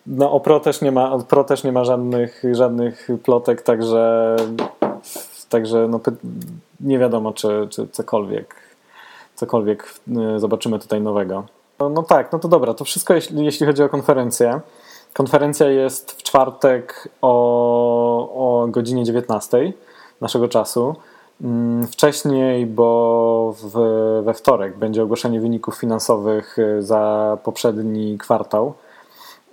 [0.08, 4.36] No o Pro też nie ma, Pro też nie ma żadnych, żadnych plotek, także
[5.50, 6.00] Także no,
[6.80, 8.56] nie wiadomo, czy, czy cokolwiek,
[9.36, 9.94] cokolwiek
[10.36, 11.44] y, zobaczymy tutaj nowego.
[11.80, 14.60] No, no, tak, no to dobra, to wszystko jeśli, jeśli chodzi o konferencję.
[15.14, 19.74] Konferencja jest w czwartek o, o godzinie 19
[20.22, 20.96] naszego czasu.
[21.42, 23.72] Mm, wcześniej, bo w,
[24.26, 28.74] we wtorek będzie ogłoszenie wyników finansowych y, za poprzedni kwartał.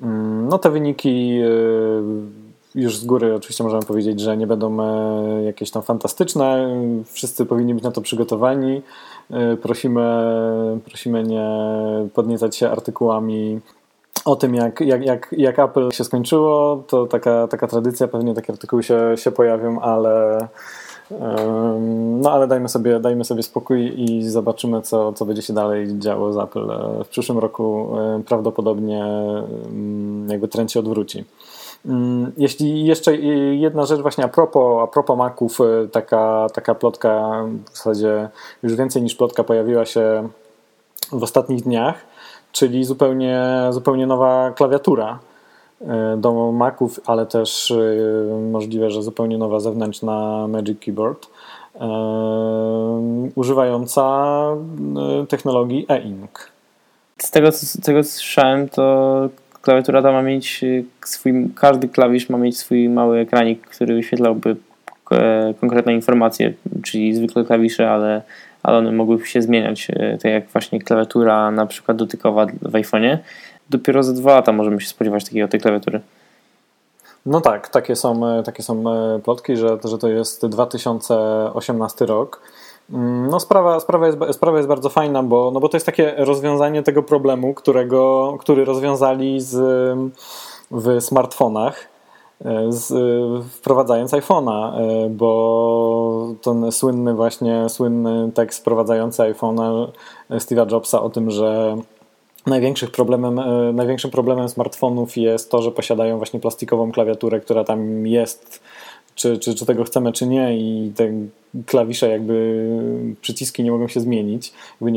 [0.02, 5.42] Mm, no te wyniki y, już z góry oczywiście możemy powiedzieć, że nie będą e,
[5.42, 6.68] jakieś tam fantastyczne.
[7.04, 8.82] Wszyscy powinni być na to przygotowani.
[9.30, 10.02] E, prosimy,
[10.84, 11.48] prosimy nie
[12.14, 13.60] podniecać się artykułami
[14.24, 16.84] o tym, jak, jak, jak, jak Apple się skończyło.
[16.86, 20.38] To taka, taka tradycja, pewnie takie artykuły się, się pojawią, ale.
[22.20, 26.32] No ale dajmy sobie, dajmy sobie spokój i zobaczymy, co, co będzie się dalej działo
[26.32, 26.70] z Apple.
[26.70, 31.24] E, w przyszłym roku prawdopodobnie mm, jakby trend się odwróci.
[31.86, 33.16] Mm, jeśli jeszcze
[33.56, 38.28] jedna rzecz właśnie a propos, a propos Maców, y, taka, taka plotka, w zasadzie
[38.62, 40.28] już więcej niż plotka pojawiła się
[41.12, 41.94] w ostatnich dniach,
[42.52, 45.18] czyli zupełnie, zupełnie nowa klawiatura
[45.80, 51.26] y, do Maców, ale też y, możliwe, że zupełnie nowa zewnętrzna Magic Keyboard,
[53.34, 54.46] używająca
[55.28, 56.50] technologii e-ink.
[57.18, 59.28] Z tego, z tego co słyszałem, to
[59.66, 64.56] klawiatura ta ma mieć y, swój, każdy klawisz ma mieć swój mały ekranik, który wyświetlałby
[65.12, 66.52] e, konkretne informacje,
[66.82, 68.22] czyli zwykle klawisze, ale,
[68.62, 73.18] ale one mogłyby się zmieniać, e, tak jak właśnie klawiatura na przykład dotykowa w iPhone'ie.
[73.70, 76.00] Dopiero za dwa lata możemy się spodziewać takiej tej klawiatury.
[77.26, 78.84] No tak, takie są, e, takie są
[79.24, 82.40] plotki, że, że to jest 2018 rok.
[82.92, 86.14] Mm, no sprawa, sprawa, jest, sprawa jest bardzo fajna, bo, no bo to jest takie
[86.16, 89.54] rozwiązanie tego problemu, którego, który rozwiązali z,
[90.70, 91.88] w smartfonach
[92.44, 92.94] e, z,
[93.52, 99.88] wprowadzając iPhone'a, e, bo ten słynny właśnie, słynny tekst wprowadzający iPhone'a
[100.30, 101.76] Steve'a Jobsa o tym, że
[102.46, 108.06] największym problemem, e, największym problemem smartfonów jest to, że posiadają właśnie plastikową klawiaturę, która tam
[108.06, 108.60] jest
[109.16, 111.12] czy, czy, czy tego chcemy, czy nie i te
[111.66, 112.68] klawisze jakby
[113.20, 114.52] przyciski nie mogą się zmienić.
[114.80, 114.92] Yy,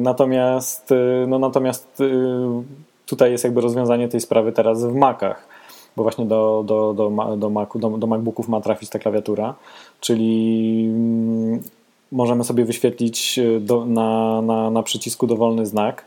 [0.00, 2.62] natomiast, yy, no natomiast yy,
[3.06, 5.48] tutaj jest jakby rozwiązanie tej sprawy teraz w Macach.
[5.96, 9.54] bo właśnie do, do, do, do, Macu, do, do MacBooków ma trafić ta klawiatura,
[10.00, 11.62] czyli mm,
[12.12, 16.04] możemy sobie wyświetlić do, na, na, na przycisku dowolny znak,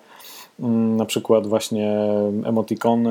[0.97, 1.97] na przykład właśnie
[2.45, 3.09] emotikony,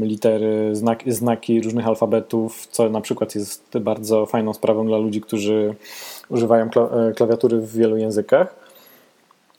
[0.00, 5.74] litery, znaki, znaki różnych alfabetów, co na przykład jest bardzo fajną sprawą dla ludzi, którzy
[6.28, 8.54] używają e, klawiatury w wielu językach.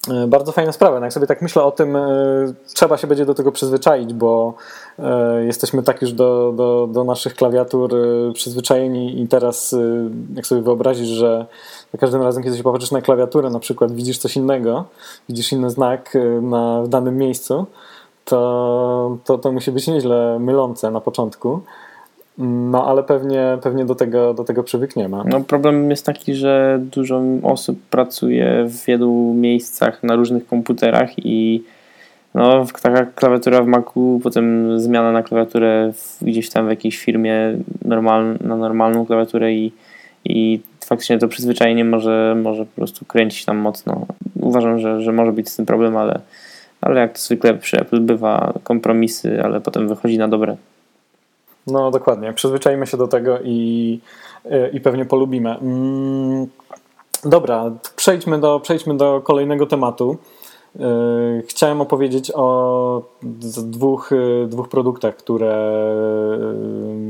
[0.10, 1.00] E, bardzo fajna sprawa.
[1.00, 4.54] No jak sobie tak myślę o tym, e, trzeba się będzie do tego przyzwyczaić, bo
[5.46, 7.94] jesteśmy tak już do, do, do naszych klawiatur
[8.34, 9.76] przyzwyczajeni i teraz
[10.36, 11.46] jak sobie wyobrazisz, że
[11.94, 14.86] za każdym razem, kiedy się popatrzysz na klawiaturę, na przykład widzisz coś innego,
[15.30, 17.66] widzisz inny znak na, w danym miejscu,
[18.26, 21.60] to, to, to musi być nieźle mylące na początku.
[22.38, 25.18] No, ale pewnie, pewnie do, tego, do tego przywykniemy.
[25.26, 31.64] No, problem jest taki, że dużo osób pracuje w wielu miejscach na różnych komputerach i
[32.34, 37.58] no, taka klawiatura w Macu, potem zmiana na klawiaturę w, gdzieś tam w jakiejś firmie
[37.86, 39.72] normal, na normalną klawiaturę i,
[40.26, 44.06] i faktycznie to przyzwyczajenie może, może po prostu kręcić tam mocno.
[44.40, 46.22] Uważam, że, że może być z tym problem, ale,
[46.82, 50.58] ale jak to zwykle przy Apple bywa kompromisy, ale potem wychodzi na dobre.
[51.68, 54.00] No dokładnie, przyzwyczajmy się do tego i,
[54.74, 55.58] i pewnie polubimy.
[55.58, 56.48] Mm,
[57.26, 60.18] dobra, przejdźmy do, przejdźmy do kolejnego tematu.
[60.76, 63.04] Y, chciałem opowiedzieć o
[63.64, 65.56] dwóch, y, dwóch produktach, które,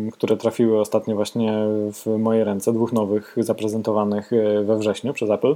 [0.08, 4.32] y, które trafiły ostatnio właśnie w moje ręce, dwóch nowych zaprezentowanych
[4.64, 5.56] we wrześniu przez Apple,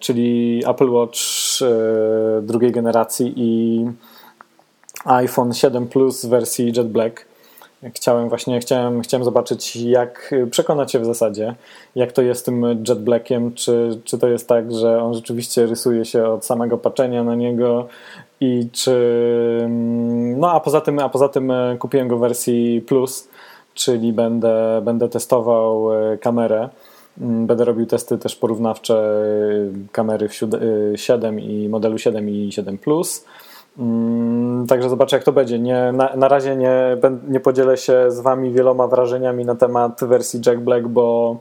[0.00, 1.18] czyli Apple Watch
[2.42, 3.84] drugiej generacji i
[5.04, 7.31] iPhone 7 Plus w wersji Jet Black.
[7.94, 11.54] Chciałem właśnie, chciałem, chciałem zobaczyć, jak przekonać się w zasadzie,
[11.94, 15.66] jak to jest z tym Jet Blackiem, czy, czy to jest tak, że on rzeczywiście
[15.66, 17.88] rysuje się od samego patrzenia na niego
[18.40, 18.96] i czy...
[20.36, 23.28] No a poza tym, a poza tym e, kupiłem go w wersji Plus,
[23.74, 26.68] czyli będę, będę testował e, kamerę.
[27.20, 30.34] Mm, będę robił testy też porównawcze e, kamery w
[30.96, 33.24] 7 i modelu 7 i 7 Plus.
[33.78, 35.58] Mm, także zobaczę, jak to będzie.
[35.58, 36.96] Nie, na, na razie nie,
[37.28, 41.36] nie podzielę się z Wami wieloma wrażeniami na temat wersji Jack Black, bo,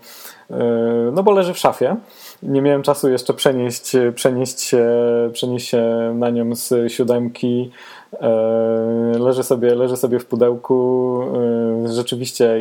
[0.50, 0.58] yy,
[1.13, 1.96] no bo leży w szafie.
[2.44, 4.86] Nie miałem czasu jeszcze przenieść, przenieść, się,
[5.34, 7.72] przenieść się na nią z siódemki.
[8.13, 11.20] Yy, leży, sobie, leży sobie w pudełku.
[11.84, 12.60] Yy, rzeczywiście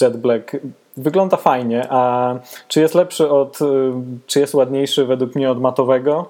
[0.00, 0.56] Jet Black
[0.96, 2.34] wygląda fajnie, a
[2.68, 3.58] czy jest lepszy od,
[4.26, 6.26] czy jest ładniejszy według mnie od matowego?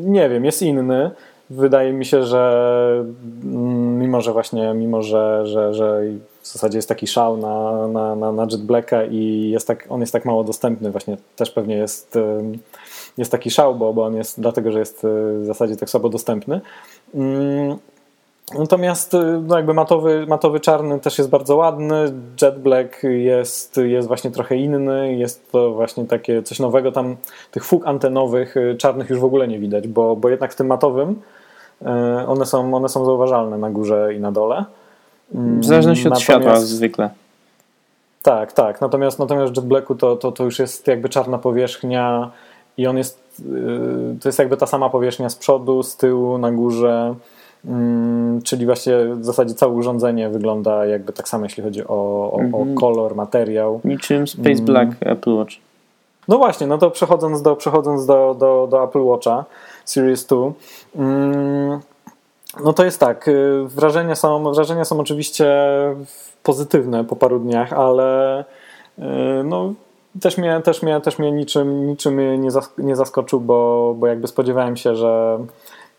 [0.00, 1.10] Nie wiem, jest inny
[1.50, 3.04] wydaje mi się, że
[3.44, 6.02] mm, mimo, że właśnie, mimo, że, że, że
[6.42, 10.00] w zasadzie jest taki szał na, na, na, na Jet Blacka i jest tak, on
[10.00, 12.18] jest tak mało dostępny, właśnie też pewnie jest,
[13.18, 15.06] jest taki szał, bo, bo on jest dlatego, że jest
[15.40, 16.60] w zasadzie tak słabo dostępny.
[17.14, 17.76] Mm,
[18.58, 24.30] natomiast no jakby matowy, matowy czarny też jest bardzo ładny, Jet Black jest, jest właśnie
[24.30, 27.16] trochę inny, jest to właśnie takie coś nowego, tam.
[27.50, 30.66] Tych fug antenowych y, czarnych już w ogóle nie widać, bo, bo jednak w tym
[30.66, 31.22] matowym
[32.26, 34.64] one są, one są zauważalne na górze i na dole.
[35.34, 37.10] W zależności od światła zwykle.
[38.22, 38.80] Tak, tak.
[38.80, 42.30] Natomiast, natomiast Jet Blacku to, to, to już jest jakby czarna powierzchnia
[42.76, 46.52] i on jest, y, to jest jakby ta sama powierzchnia z przodu, z tyłu, na
[46.52, 47.14] górze.
[47.64, 52.32] Mm, czyli właśnie w zasadzie całe urządzenie wygląda jakby tak samo, jeśli chodzi o, o,
[52.32, 52.74] o mhm.
[52.74, 53.80] kolor, materiał.
[53.84, 54.64] Niczym Space mm.
[54.64, 55.54] Black Apple Watch.
[56.28, 59.44] No właśnie, no to przechodząc do, przechodząc do, do, do Apple Watcha,
[59.84, 60.52] Series 2.
[60.96, 61.80] Mm,
[62.64, 65.46] no to jest tak, y, wrażenia są, wrażenia są oczywiście
[66.42, 68.40] pozytywne po paru dniach, ale
[68.98, 69.02] y,
[69.44, 69.72] no,
[70.20, 72.20] też mnie, też mnie, też mnie niczym, niczym
[72.78, 75.38] nie zaskoczył, bo, bo jakby spodziewałem się, że,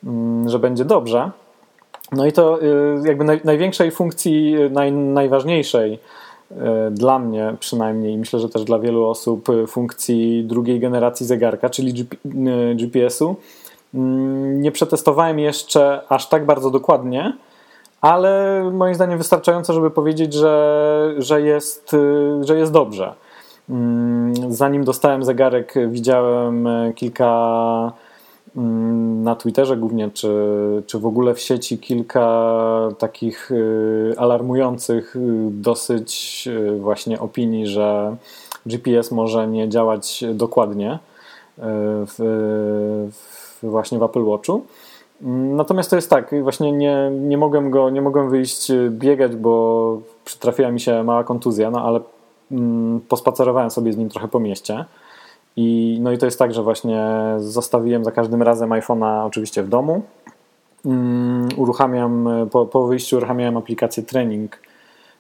[0.04, 1.32] mm, że będzie dobrze.
[2.12, 6.00] No i to y, jakby naj, największej funkcji, naj, najważniejszej
[6.92, 12.08] dla mnie przynajmniej, myślę, że też dla wielu osób, funkcji drugiej generacji zegarka, czyli
[12.76, 13.36] GPS-u,
[13.94, 17.34] Mm, nie przetestowałem jeszcze aż tak bardzo dokładnie,
[18.02, 21.96] ale moim zdaniem wystarczająco, żeby powiedzieć, że, że, jest,
[22.42, 23.14] że jest dobrze.
[23.70, 27.92] Mm, zanim dostałem zegarek, widziałem kilka
[29.24, 30.34] na Twitterze głównie, czy,
[30.86, 35.20] czy w ogóle w sieci kilka takich y, alarmujących y,
[35.52, 38.16] dosyć właśnie opinii, że
[38.66, 41.00] GPS może nie działać dokładnie
[41.58, 42.16] w,
[43.12, 44.62] w właśnie w Apple Watchu.
[45.22, 50.02] Natomiast to jest tak, właśnie nie, nie, mogłem go, nie mogłem wyjść y, biegać, bo
[50.26, 52.00] przytrafiła mi się mała kontuzja, no ale
[52.52, 54.86] mm, pospacerowałem sobie z nim trochę po mieście.
[55.62, 57.06] I, no i to jest tak, że właśnie
[57.38, 60.02] zostawiłem za każdym razem iPhone'a oczywiście w domu.
[60.86, 64.60] mm, uruchamiam, po, po wyjściu uruchamiałem aplikację trening,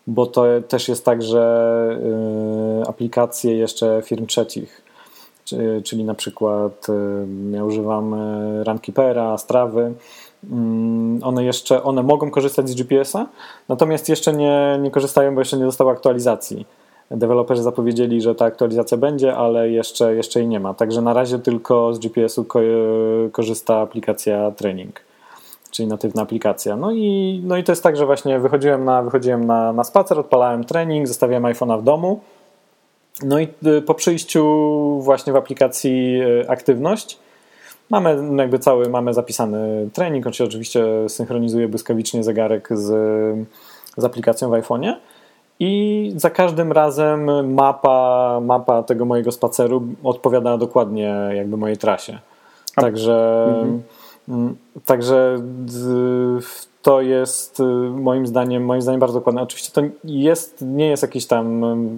[0.07, 1.99] bo to też jest tak, że
[2.87, 4.81] aplikacje jeszcze firm trzecich,
[5.83, 6.87] czyli na przykład
[7.51, 8.15] ja używam
[8.63, 9.93] Runkeepera, Strawy,
[10.51, 13.27] mm, one jeszcze one mogą korzystać z GPS-a,
[13.69, 16.65] natomiast jeszcze nie, nie korzystają, bo jeszcze nie dostały aktualizacji.
[17.11, 20.73] Deweloperzy zapowiedzieli, że ta aktualizacja będzie, ale jeszcze, jeszcze jej nie ma.
[20.73, 22.59] Także na razie tylko z GPS-u ko
[23.31, 25.01] korzysta aplikacja Training,
[25.71, 26.75] czyli natywna aplikacja.
[26.75, 30.19] No i, no i to jest tak, że właśnie wychodziłem na, wychodziłem na, na spacer,
[30.19, 32.19] odpalałem trening, zostawiałem iPhone'a w domu.
[33.23, 34.43] No i y, po przyjściu
[35.01, 37.19] właśnie w aplikacji y, aktywność
[37.89, 42.85] mamy jakby cały, mamy zapisany trening, on się oczywiście synchronizuje błyskawicznie zegarek z,
[43.97, 44.93] z aplikacją w iPhone'ie.
[45.59, 52.19] I za każdym razem mapa, mapa tego mojego spaceru odpowiada dokładnie jakby mojej trasie.
[52.75, 53.45] Także,
[54.27, 54.55] mhm.
[54.85, 55.39] Także
[56.81, 59.41] to jest y, moim zdaniem, moim zdaniem bardzo dokładne.
[59.41, 61.47] Oczywiście to jest, nie jest jakiś tam,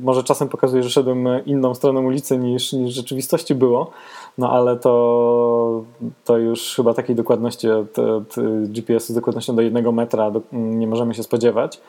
[0.03, 3.91] może czasem pokazuje, że szedłem inną stroną ulicy niż, niż w rzeczywistości było,
[4.37, 5.83] no ale to,
[6.25, 10.87] to już chyba takiej dokładności od, od GPS-u z dokładnością do jednego metra do, nie
[10.87, 11.81] możemy się spodziewać.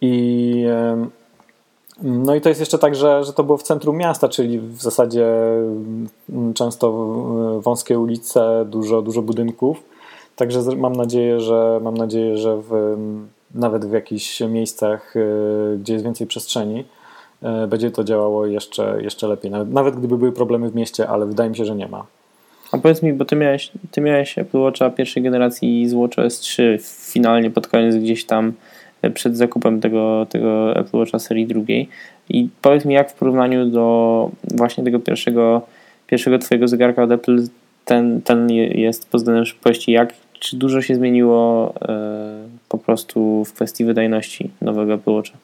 [0.00, 0.64] I
[2.02, 4.82] no i to jest jeszcze tak, że, że to było w centrum miasta, czyli w
[4.82, 5.26] zasadzie
[6.28, 6.92] mm, często
[7.60, 9.82] wąskie ulice, dużo, dużo budynków.
[10.36, 12.96] Także mam nadzieję, że mam nadzieję, że w,
[13.54, 16.84] nawet w jakichś miejscach, y, gdzie jest więcej przestrzeni,
[17.64, 19.50] y, będzie to działało jeszcze, jeszcze lepiej.
[19.50, 22.06] Nawet, nawet gdyby były problemy w mieście, ale wydaje mi się, że nie ma.
[22.72, 26.78] A powiedz mi, bo ty miałeś, ty miałeś Apple Watcha pierwszej generacji z WatchOS 3
[26.82, 28.52] finalnie pod koniec gdzieś tam
[29.14, 31.88] przed zakupem tego, tego Apple Watcha serii drugiej.
[32.28, 35.62] I powiedz mi, jak w porównaniu do właśnie tego pierwszego,
[36.06, 37.42] pierwszego Twojego zegarka od Apple
[37.84, 43.52] ten, ten jest pod względem szybkości, jak, czy dużo się zmieniło e, po prostu w
[43.52, 45.38] kwestii wydajności nowego Apple Watcha?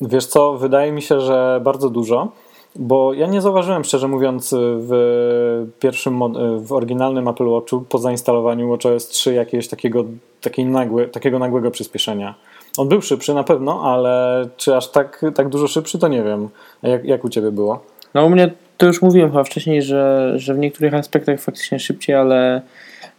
[0.00, 2.32] Wiesz co, wydaje mi się, że bardzo dużo,
[2.76, 6.20] bo ja nie zauważyłem, szczerze mówiąc, w pierwszym,
[6.58, 10.04] w oryginalnym Apple Watchu po zainstalowaniu WatchOS 3 jakiegoś takiego,
[10.40, 12.34] takiej nagłe, takiego nagłego przyspieszenia.
[12.78, 16.48] On był szybszy na pewno, ale czy aż tak, tak dużo szybszy, to nie wiem.
[16.82, 17.82] Jak, jak u Ciebie było?
[18.14, 22.16] No u mnie to już mówiłem chyba wcześniej, że, że w niektórych aspektach faktycznie szybciej,
[22.16, 22.62] ale,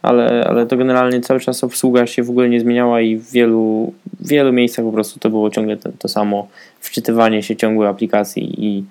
[0.02, 3.92] ale, ale to generalnie cały czas obsługa się w ogóle nie zmieniała i w wielu,
[4.20, 6.48] wielu miejscach po prostu to było ciągle to, to samo
[6.80, 8.84] wczytywanie się ciągłe aplikacji i,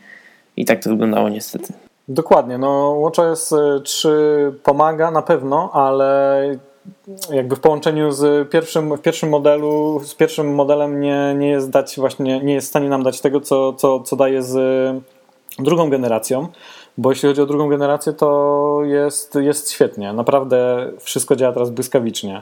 [0.57, 1.73] i tak to wyglądało niestety.
[2.07, 3.53] Dokładnie, no WatchOS
[3.83, 6.41] 3 pomaga na pewno, ale
[7.31, 11.95] jakby w połączeniu z pierwszym, w pierwszym modelu, z pierwszym modelem nie, nie jest dać
[11.97, 14.55] właśnie, nie jest w stanie nam dać tego, co, co, co daje z
[15.59, 16.47] drugą generacją,
[16.97, 20.13] bo jeśli chodzi o drugą generację, to jest, jest świetnie.
[20.13, 22.41] Naprawdę wszystko działa teraz błyskawicznie.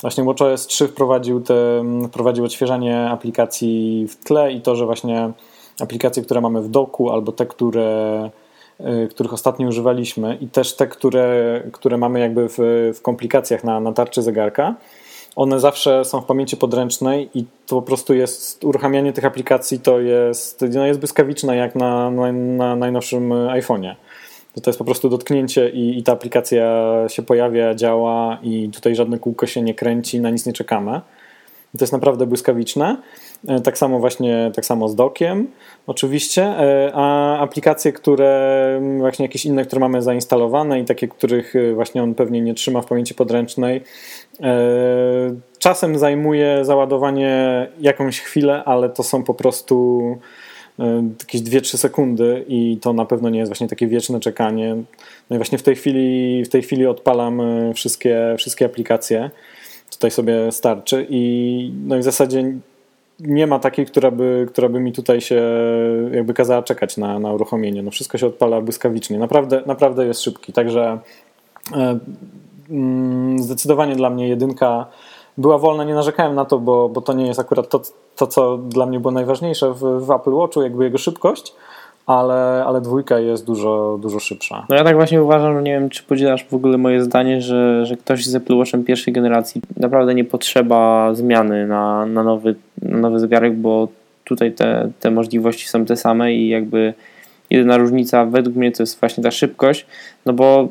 [0.00, 5.32] Właśnie WatchOS 3 wprowadził, te, wprowadził odświeżanie aplikacji w tle i to, że właśnie
[5.80, 8.30] aplikacje, które mamy w doku albo te, które
[9.10, 12.58] których ostatnio używaliśmy i też te, które, które mamy jakby w,
[12.94, 14.74] w komplikacjach na, na tarczy zegarka,
[15.36, 20.00] one zawsze są w pamięci podręcznej i to po prostu jest, uruchamianie tych aplikacji to
[20.00, 23.94] jest, no jest błyskawiczne jak na, na, na najnowszym iPhone'ie.
[24.62, 29.18] To jest po prostu dotknięcie i, i ta aplikacja się pojawia, działa i tutaj żadne
[29.18, 31.00] kółko się nie kręci, na nic nie czekamy.
[31.72, 32.96] To jest naprawdę błyskawiczne.
[33.48, 35.46] E, tak samo właśnie, tak samo z dokiem
[35.86, 41.74] oczywiście, e, a aplikacje, które właśnie jakieś inne, które mamy zainstalowane i takie, których e,
[41.74, 43.82] właśnie on pewnie nie trzyma w pamięci podręcznej,
[45.58, 50.02] czasem zajmuje załadowanie jakąś chwilę, ale to są po prostu
[51.20, 54.76] jakieś 2-3 sekundy i to na pewno nie jest właśnie takie wieczne czekanie.
[55.30, 57.40] No i właśnie w tej chwili, w tej chwili odpalam
[57.74, 59.30] wszystkie, wszystkie aplikacje.
[59.90, 62.52] Tutaj sobie starczy i no i w zasadzie
[63.20, 65.42] nie ma takiej, która by, która by mi tutaj się
[66.12, 67.82] jakby kazała czekać na, na uruchomienie.
[67.82, 69.18] No wszystko się odpala błyskawicznie.
[69.18, 70.52] Naprawdę, naprawdę jest szybki.
[70.52, 70.98] Także
[71.76, 71.98] e,
[72.70, 74.86] mm, zdecydowanie dla mnie jedynka
[75.38, 77.80] była wolna, nie narzekałem na to, bo, bo to nie jest akurat to,
[78.16, 81.54] to, co dla mnie było najważniejsze w, w Apple Watchu, jakby jego szybkość,
[82.08, 84.66] ale, ale dwójka jest dużo, dużo szybsza.
[84.68, 87.96] No ja tak właśnie uważam, nie wiem, czy podzielasz w ogóle moje zdanie, że, że
[87.96, 93.18] ktoś z Apple Watchem pierwszej generacji naprawdę nie potrzeba zmiany na, na, nowy, na nowy
[93.18, 93.88] zegarek, bo
[94.24, 96.94] tutaj te, te możliwości są te same i jakby
[97.50, 99.86] jedyna różnica według mnie to jest właśnie ta szybkość,
[100.26, 100.68] no bo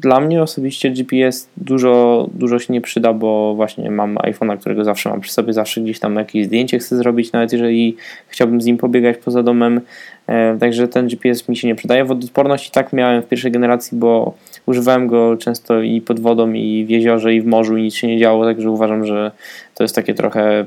[0.00, 5.10] dla mnie osobiście GPS dużo, dużo się nie przyda, bo właśnie mam iPhone'a, którego zawsze
[5.10, 7.96] mam przy sobie, zawsze gdzieś tam jakieś zdjęcie chcę zrobić, nawet jeżeli
[8.28, 9.80] chciałbym z nim pobiegać poza domem,
[10.60, 12.04] także ten GPS mi się nie przydaje.
[12.04, 14.34] Wodoodporność i tak miałem w pierwszej generacji, bo
[14.66, 18.06] używałem go często i pod wodą, i w jeziorze, i w morzu, i nic się
[18.06, 19.30] nie działo, także uważam, że
[19.74, 20.66] to jest takie trochę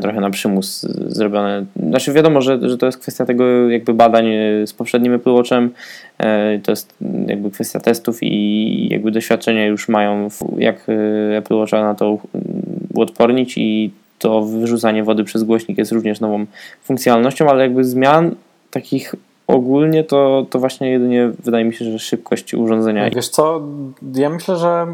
[0.00, 1.64] trochę na przymus zrobione.
[1.88, 4.24] Znaczy wiadomo, że, że to jest kwestia tego jakby badań
[4.66, 5.70] z poprzednim Apple Watchem,
[6.18, 6.94] e, to jest
[7.26, 12.18] jakby kwestia testów i jakby doświadczenia już mają, jak e, Apple Watcha na to
[12.94, 16.46] uodpornić i to wyrzucanie wody przez głośnik jest również nową
[16.82, 18.34] funkcjonalnością, ale jakby zmian
[18.72, 19.14] takich
[19.46, 23.10] ogólnie to, to właśnie jedynie wydaje mi się, że szybkość urządzenia.
[23.10, 23.60] Wiesz co,
[24.14, 24.86] ja myślę, że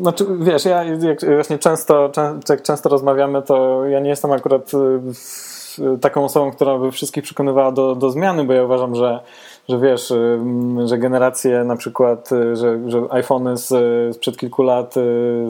[0.00, 2.10] znaczy, wiesz, ja jak właśnie często,
[2.48, 7.72] jak często rozmawiamy, to ja nie jestem akurat y, taką osobą, która by wszystkich przekonywała
[7.72, 9.20] do, do zmiany, bo ja uważam, że,
[9.68, 10.38] że wiesz, y,
[10.84, 13.66] że generacje na przykład, y, że, że iPhony z,
[14.16, 14.94] sprzed kilku lat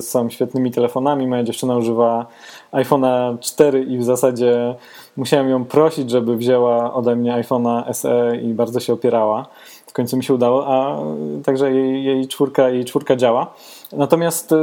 [0.01, 1.27] są świetnymi telefonami.
[1.27, 2.27] Moja dziewczyna używa
[2.73, 4.75] iPhone'a 4 i w zasadzie
[5.17, 9.47] musiałem ją prosić, żeby wzięła ode mnie iPhone'a SE i bardzo się opierała
[9.89, 11.03] w końcu mi się udało, a
[11.45, 13.55] także jej, jej, czwórka, jej czwórka działa.
[13.93, 14.55] Natomiast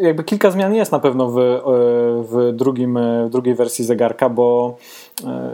[0.00, 1.36] jakby kilka zmian jest na pewno w,
[2.30, 4.76] w, drugim, w drugiej wersji zegarka, bo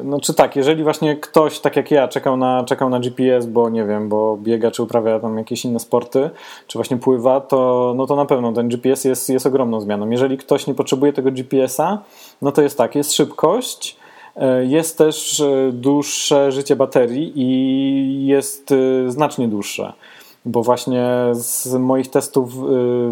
[0.04, 3.70] no czy tak, jeżeli właśnie ktoś, tak jak ja, czekał na, czekał na GPS, bo
[3.70, 6.30] nie wiem, bo biega, czy uprawia tam jakieś inne sporty,
[6.66, 10.10] czy właśnie pływa, to, no to na pewno ten GPS jest, jest ogromną zmianą.
[10.10, 11.98] Jeżeli ktoś nie potrzebuje tego GPS-a,
[12.42, 13.96] no to jest tak, jest szybkość,
[14.36, 19.92] E, jest też e, dłuższe życie baterii i jest e, znacznie dłuższe,
[20.44, 22.52] bo właśnie z moich testów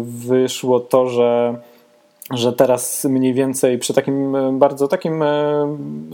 [0.01, 1.59] wyszło to, że
[2.33, 5.23] że teraz mniej więcej przy takim bardzo takim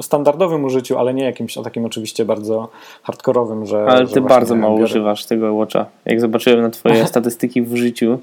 [0.01, 2.69] standardowym użyciu, ale nie jakimś o takim oczywiście bardzo
[3.03, 3.85] hardkorowym, że.
[3.85, 4.85] Ale ty że bardzo mało biorę...
[4.85, 5.85] używasz tego Watcha.
[6.05, 8.19] Jak zobaczyłem na twoje statystyki w życiu,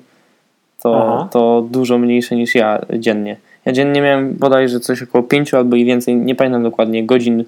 [0.82, 3.36] to, to dużo mniejsze niż ja dziennie.
[3.64, 7.44] Ja dziennie miałem bodajże coś około 5 albo i więcej, nie pamiętam dokładnie, godzin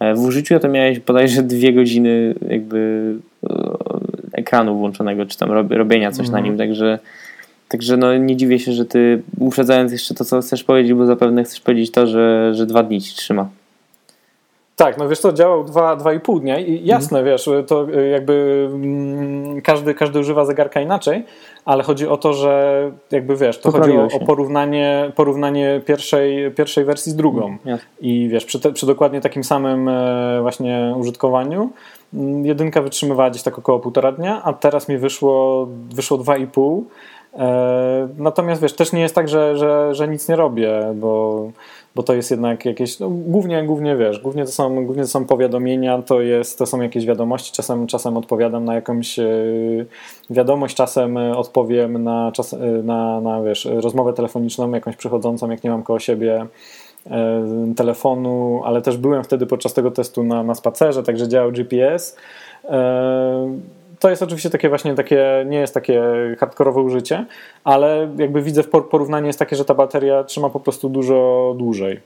[0.00, 3.14] e, w użyciu, a to miałeś bodajże dwie godziny jakby
[3.50, 3.68] e,
[4.32, 6.44] ekranu włączonego, czy tam robienia coś na mhm.
[6.44, 6.98] nim, także
[7.68, 11.44] Także no, nie dziwię się, że ty, uprzedzając jeszcze to, co chcesz powiedzieć, bo zapewne
[11.44, 13.48] chcesz powiedzieć to, że, że dwa dni ci trzyma.
[14.78, 17.32] Tak, no wiesz co, działał dwa, dwa i pół dnia i jasne, mm.
[17.32, 21.24] wiesz, to jakby mm, każdy, każdy używa zegarka inaczej,
[21.64, 26.84] ale chodzi o to, że jakby wiesz, to chodzi o, o, porównanie, porównanie pierwszej, pierwszej
[26.84, 27.58] wersji z drugą.
[27.66, 31.70] Mm, I wiesz, przy, te, przy dokładnie takim samym e, właśnie użytkowaniu
[32.14, 36.46] mm, jedynka wytrzymywała gdzieś tak około półtora dnia, a teraz mi wyszło, wyszło dwa i
[36.46, 36.86] pół
[38.18, 41.50] natomiast wiesz, też nie jest tak, że, że, że nic nie robię, bo,
[41.94, 45.24] bo to jest jednak jakieś, no, głównie, głównie wiesz, głównie to, są, głównie to są
[45.24, 49.28] powiadomienia, to, jest, to są jakieś wiadomości, czasem, czasem odpowiadam na jakąś e,
[50.30, 55.70] wiadomość, czasem odpowiem na, czas, e, na, na wiesz, rozmowę telefoniczną, jakąś przychodzącą, jak nie
[55.70, 56.46] mam koło siebie
[57.76, 62.16] telefonu, ale też byłem wtedy podczas tego testu na, na spacerze, także działał GPS
[63.98, 66.02] to jest oczywiście takie właśnie takie, nie jest takie
[66.38, 67.26] hardkorowe użycie,
[67.64, 72.00] ale jakby widzę w porównaniu jest takie, że ta bateria trzyma po prostu dużo dłużej.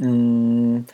[0.00, 0.84] Mm,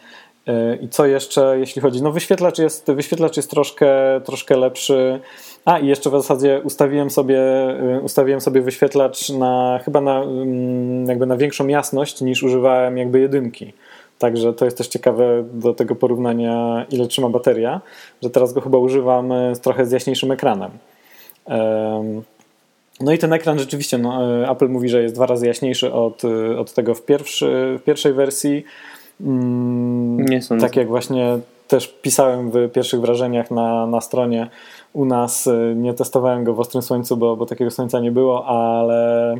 [0.46, 2.02] e, I co jeszcze, jeśli chodzi?
[2.02, 5.20] No wyświetlacz jest, wyświetlacz jest troszkę, troszkę lepszy.
[5.64, 11.06] A i jeszcze w zasadzie ustawiłem sobie, e, ustawiłem sobie wyświetlacz na chyba na, mm,
[11.06, 13.72] jakby na większą jasność niż używałem jakby jedynki.
[14.22, 17.80] Także to jest też ciekawe do tego porównania, ile trzyma bateria,
[18.22, 20.70] że teraz go chyba używam z trochę z jaśniejszym ekranem.
[23.00, 26.24] No i ten ekran rzeczywiście, no, e, Apple mówi, że jest dwa razy jaśniejszy od,
[26.24, 28.64] e, od tego w, pierwszy, w pierwszej wersji.
[29.20, 30.66] Mm, Nie sądzę.
[30.66, 34.48] Tak jak właśnie też pisałem w pierwszych wrażeniach na, na stronie
[34.92, 38.46] u nas, e, nie testowałem go w ostrym słońcu, bo, bo takiego słońca nie było,
[38.46, 39.34] ale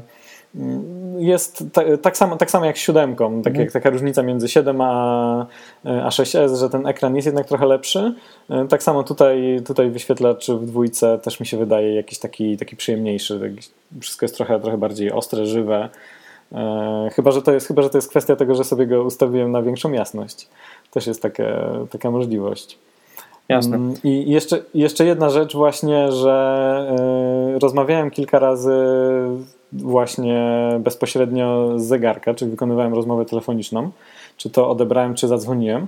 [1.19, 1.65] jest
[2.03, 3.65] tak samo, tak samo jak z siódemką, tak mhm.
[3.65, 5.47] jak taka różnica między 7 a,
[5.85, 8.15] a 6S, że ten ekran jest jednak trochę lepszy.
[8.69, 13.55] Tak samo tutaj, tutaj wyświetlacz w dwójce też mi się wydaje jakiś taki, taki przyjemniejszy.
[14.01, 15.89] Wszystko jest trochę, trochę bardziej ostre, żywe.
[16.53, 19.53] E, chyba że, to jest, chyba, że to jest kwestia tego, że sobie go ustawiłem
[19.53, 20.49] na większą jasność.
[20.91, 21.45] Też jest taka,
[21.91, 22.79] taka możliwość.
[23.49, 23.77] Jasne.
[23.77, 26.97] Mm, I jeszcze, jeszcze jedna rzecz właśnie, że
[27.55, 28.73] e, rozmawiałem kilka razy
[29.73, 33.91] właśnie bezpośrednio z zegarka, czyli wykonywałem rozmowę telefoniczną,
[34.37, 35.87] czy to odebrałem, czy zadzwoniłem.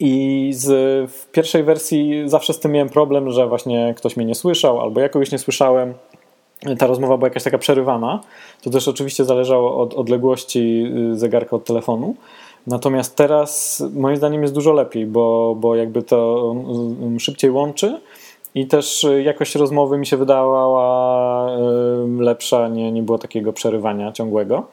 [0.00, 0.66] I z,
[1.10, 5.00] w pierwszej wersji zawsze z tym miałem problem, że właśnie ktoś mnie nie słyszał, albo
[5.00, 5.94] ja kogoś nie słyszałem.
[6.78, 8.20] Ta rozmowa była jakaś taka przerywana.
[8.62, 12.14] To też oczywiście zależało od odległości y, zegarka od telefonu.
[12.66, 16.54] Natomiast teraz moim zdaniem jest dużo lepiej, bo, bo jakby to
[17.18, 18.00] szybciej łączy
[18.54, 21.56] i też jakość rozmowy mi się wydawała
[22.18, 24.66] lepsza, nie, nie było takiego przerywania ciągłego.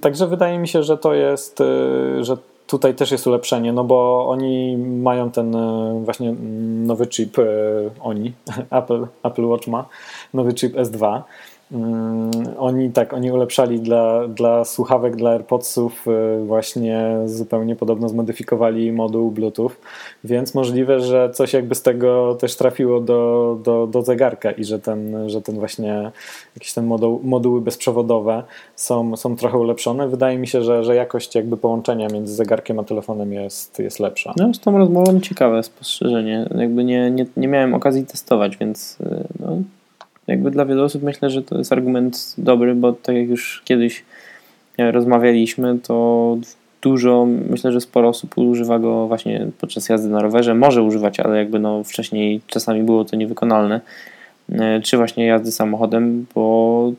[0.00, 1.62] Także wydaje mi się, że to jest,
[2.20, 2.36] że
[2.66, 5.56] tutaj też jest ulepszenie, no bo oni mają ten
[6.04, 6.34] właśnie
[6.84, 7.36] nowy chip,
[8.00, 8.32] oni,
[8.70, 9.84] Apple, Apple Watch ma
[10.34, 11.22] nowy chip S2 Mm,
[12.58, 16.06] oni tak, oni ulepszali dla, dla słuchawek, dla AirPodsów
[16.40, 19.70] y, właśnie zupełnie podobno zmodyfikowali moduł Bluetooth,
[20.24, 24.78] więc możliwe, że coś jakby z tego też trafiło do, do, do zegarka i że
[24.78, 26.10] ten, że ten właśnie
[26.56, 28.42] jakieś ten moduł, moduły bezprzewodowe
[28.76, 30.08] są, są trochę ulepszone.
[30.08, 34.34] Wydaje mi się, że, że jakość jakby połączenia między zegarkiem a telefonem jest, jest lepsza.
[34.36, 36.48] No z tą rozmową ciekawe spostrzeżenie.
[36.58, 39.56] Jakby nie, nie, nie miałem okazji testować, więc y, no,
[40.30, 44.04] jakby dla wielu osób myślę, że to jest argument dobry, bo tak jak już kiedyś
[44.78, 46.36] e, rozmawialiśmy, to
[46.82, 50.54] dużo, myślę, że sporo osób używa go właśnie podczas jazdy na rowerze.
[50.54, 53.80] Może używać, ale jakby no wcześniej czasami było to niewykonalne.
[54.52, 56.92] E, czy właśnie jazdy samochodem, bo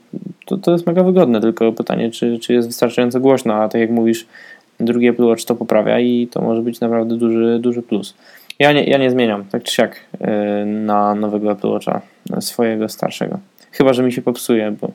[0.45, 3.89] to, to jest mega wygodne, tylko pytanie, czy, czy jest wystarczająco głośno, a tak jak
[3.89, 4.27] mówisz,
[4.79, 8.15] drugi Apple Watch to poprawia i to może być naprawdę duży, duży plus.
[8.59, 12.01] Ja nie, ja nie zmieniam, tak czy siak, e, na nowego Apple Watcha,
[12.39, 13.37] swojego starszego.
[13.71, 14.91] Chyba, że mi się popsuje, bo...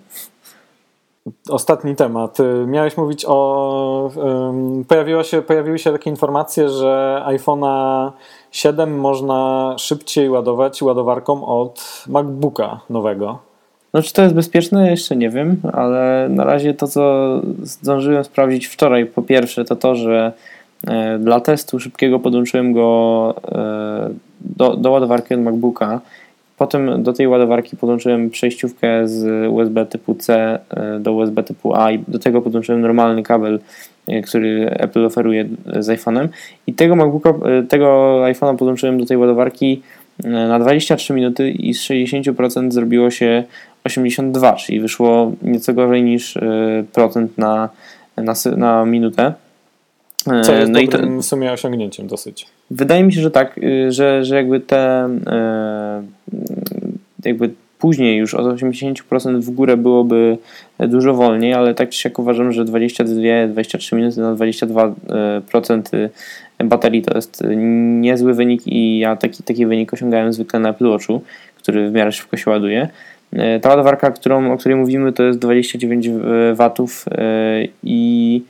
[1.48, 2.38] Ostatni temat.
[2.66, 4.10] Miałeś mówić o.
[4.16, 8.10] Um, pojawiło się, pojawiły się takie informacje, że iPhone'a
[8.50, 13.38] 7 można szybciej ładować ładowarką od MacBooka nowego.
[13.94, 14.90] No, czy to jest bezpieczne?
[14.90, 19.94] Jeszcze nie wiem, ale na razie to, co zdążyłem sprawdzić wczoraj, po pierwsze, to to,
[19.94, 20.32] że
[20.86, 24.10] E, dla testu szybkiego podłączyłem go e,
[24.40, 26.00] do, do ładowarki od MacBooka.
[26.56, 31.90] Potem do tej ładowarki podłączyłem przejściówkę z USB typu C e, do USB typu A
[31.90, 33.58] i do tego podłączyłem normalny kabel,
[34.24, 35.48] który Apple oferuje
[35.78, 36.28] z iPhone'em.
[36.66, 37.34] I tego MacBooka,
[37.68, 37.86] tego
[38.24, 39.82] iPhone'a podłączyłem do tej ładowarki
[40.24, 43.44] na 23 minuty i z 60% zrobiło się
[43.84, 46.38] 82, czyli wyszło nieco gorzej niż
[46.92, 47.68] procent na,
[48.16, 49.32] na, na minutę.
[50.26, 52.46] Co jest no dobrym i to, w sumie osiągnięciem dosyć.
[52.70, 56.02] Wydaje mi się, że tak, y, że, że jakby te e,
[57.24, 60.38] jakby później już od 80% w górę byłoby
[60.78, 66.08] dużo wolniej, ale tak czy siak uważam, że 22-23 minuty na 22%
[66.64, 67.42] baterii to jest
[68.00, 71.22] niezły wynik i ja taki, taki wynik osiągałem zwykle na Apple Watchu,
[71.56, 72.88] który w miarę szybko się ładuje.
[73.62, 76.08] Ta ładowarka, którą, o której mówimy, to jest 29
[76.56, 76.70] W
[77.82, 78.42] i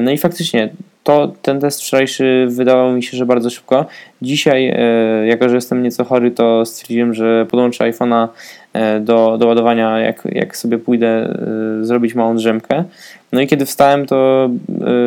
[0.00, 0.68] no i faktycznie
[1.06, 3.86] to ten test wczorajszy wydawał mi się, że bardzo szybko.
[4.22, 8.28] Dzisiaj, e, jako że jestem nieco chory, to stwierdziłem, że podłączę iPhone'a
[8.72, 12.84] e, do, do ładowania, jak, jak sobie pójdę e, zrobić małą drzemkę.
[13.32, 14.50] No i kiedy wstałem, to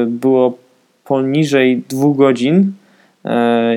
[0.07, 0.57] było
[1.05, 2.71] poniżej dwóch godzin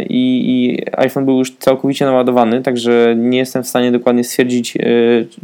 [0.08, 4.78] i, i, iPhone był już całkowicie naładowany, także nie jestem w stanie dokładnie stwierdzić,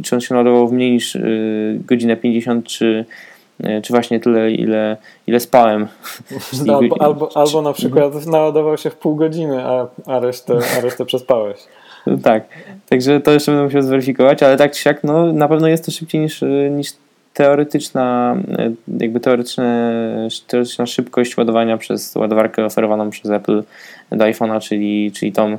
[0.03, 1.17] czy on się naładował w mniej niż
[1.85, 3.05] godzinę 50 czy
[3.83, 4.97] czy właśnie tyle, ile,
[5.27, 5.87] ile spałem.
[6.75, 11.05] albo, albo, albo na przykład naładował się w pół godziny, a, a, resztę, a resztę
[11.05, 11.57] przespałeś.
[12.23, 12.43] tak,
[12.89, 15.91] także to jeszcze będę musiał zweryfikować, ale tak czy siak, no, na pewno jest to
[15.91, 16.89] szybciej niż, niż
[17.33, 19.93] teoretyczna, e, jakby teoretyczne,
[20.47, 23.63] teoretyczna szybkość ładowania przez ładowarkę oferowaną przez Apple
[24.11, 25.57] do iPhone'a, czyli, czyli tą,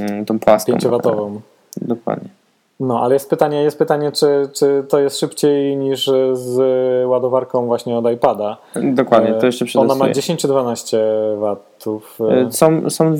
[0.00, 0.72] mm, tą płaską.
[0.72, 1.40] 5-watową.
[1.76, 2.28] Dokładnie.
[2.80, 6.58] No, ale jest pytanie, jest pytanie czy, czy to jest szybciej niż z
[7.08, 8.56] ładowarką właśnie od iPada.
[8.74, 9.92] Dokładnie, to jeszcze przetestuję.
[9.92, 10.98] Ona ma 10 czy 12
[11.36, 11.73] watów?
[12.30, 13.16] E, są, są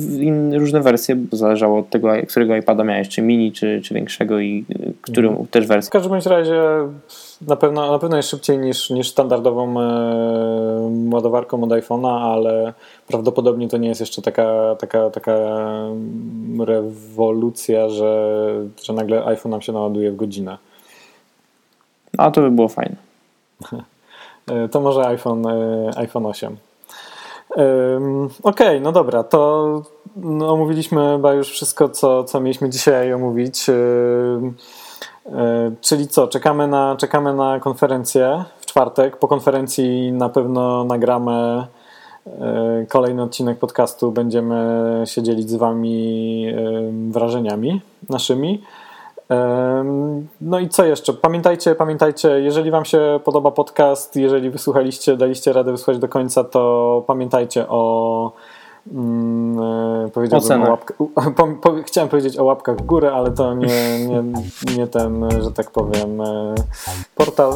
[0.53, 4.91] różne wersje, zależało od tego, którego iPada miałeś, czy mini, czy, czy większego i e,
[5.01, 5.47] którą mhm.
[5.47, 5.89] też wersję.
[5.89, 6.61] W każdym razie
[7.47, 12.73] na pewno, na pewno jest szybciej niż, niż standardową e, ładowarką od iPhone'a, ale
[13.07, 15.37] prawdopodobnie to nie jest jeszcze taka, taka, taka
[16.59, 18.51] rewolucja, że,
[18.83, 20.57] że nagle iPhone nam się naładuje w godzinę.
[22.17, 22.95] A to by było fajne.
[24.51, 26.57] E, to może iPhone, e, iPhone 8.
[27.55, 29.81] Okej, okay, no dobra, to
[30.15, 33.69] no, omówiliśmy chyba już wszystko, co, co mieliśmy dzisiaj omówić.
[33.69, 33.73] E,
[35.81, 39.17] czyli co, czekamy na, czekamy na konferencję w czwartek.
[39.17, 41.65] Po konferencji na pewno nagramy e,
[42.89, 44.11] kolejny odcinek podcastu.
[44.11, 46.45] Będziemy się dzielić z Wami
[47.09, 48.61] wrażeniami naszymi.
[50.41, 51.13] No i co jeszcze?
[51.13, 57.03] Pamiętajcie, pamiętajcie, jeżeli Wam się podoba podcast, jeżeli wysłuchaliście, daliście radę wysłuchać do końca, to
[57.07, 58.31] pamiętajcie o
[58.91, 59.59] Mm,
[60.05, 60.93] e, powiedziałbym o łapkę,
[61.35, 64.23] po, po, chciałem powiedzieć o łapkach w górę, ale to nie, nie,
[64.77, 66.55] nie ten, że tak powiem, e,
[67.15, 67.53] portal,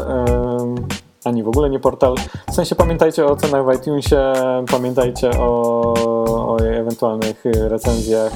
[1.23, 2.15] ani w ogóle nie portal.
[2.51, 4.33] W sensie pamiętajcie o ocenach w iTunesie,
[4.71, 5.93] pamiętajcie o,
[6.27, 8.31] o ewentualnych recenzjach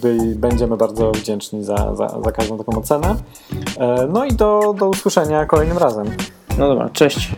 [0.00, 3.16] By, będziemy bardzo wdzięczni za, za, za każdą taką ocenę.
[4.08, 6.06] No i do, do usłyszenia kolejnym razem.
[6.58, 7.32] No dobra, cześć.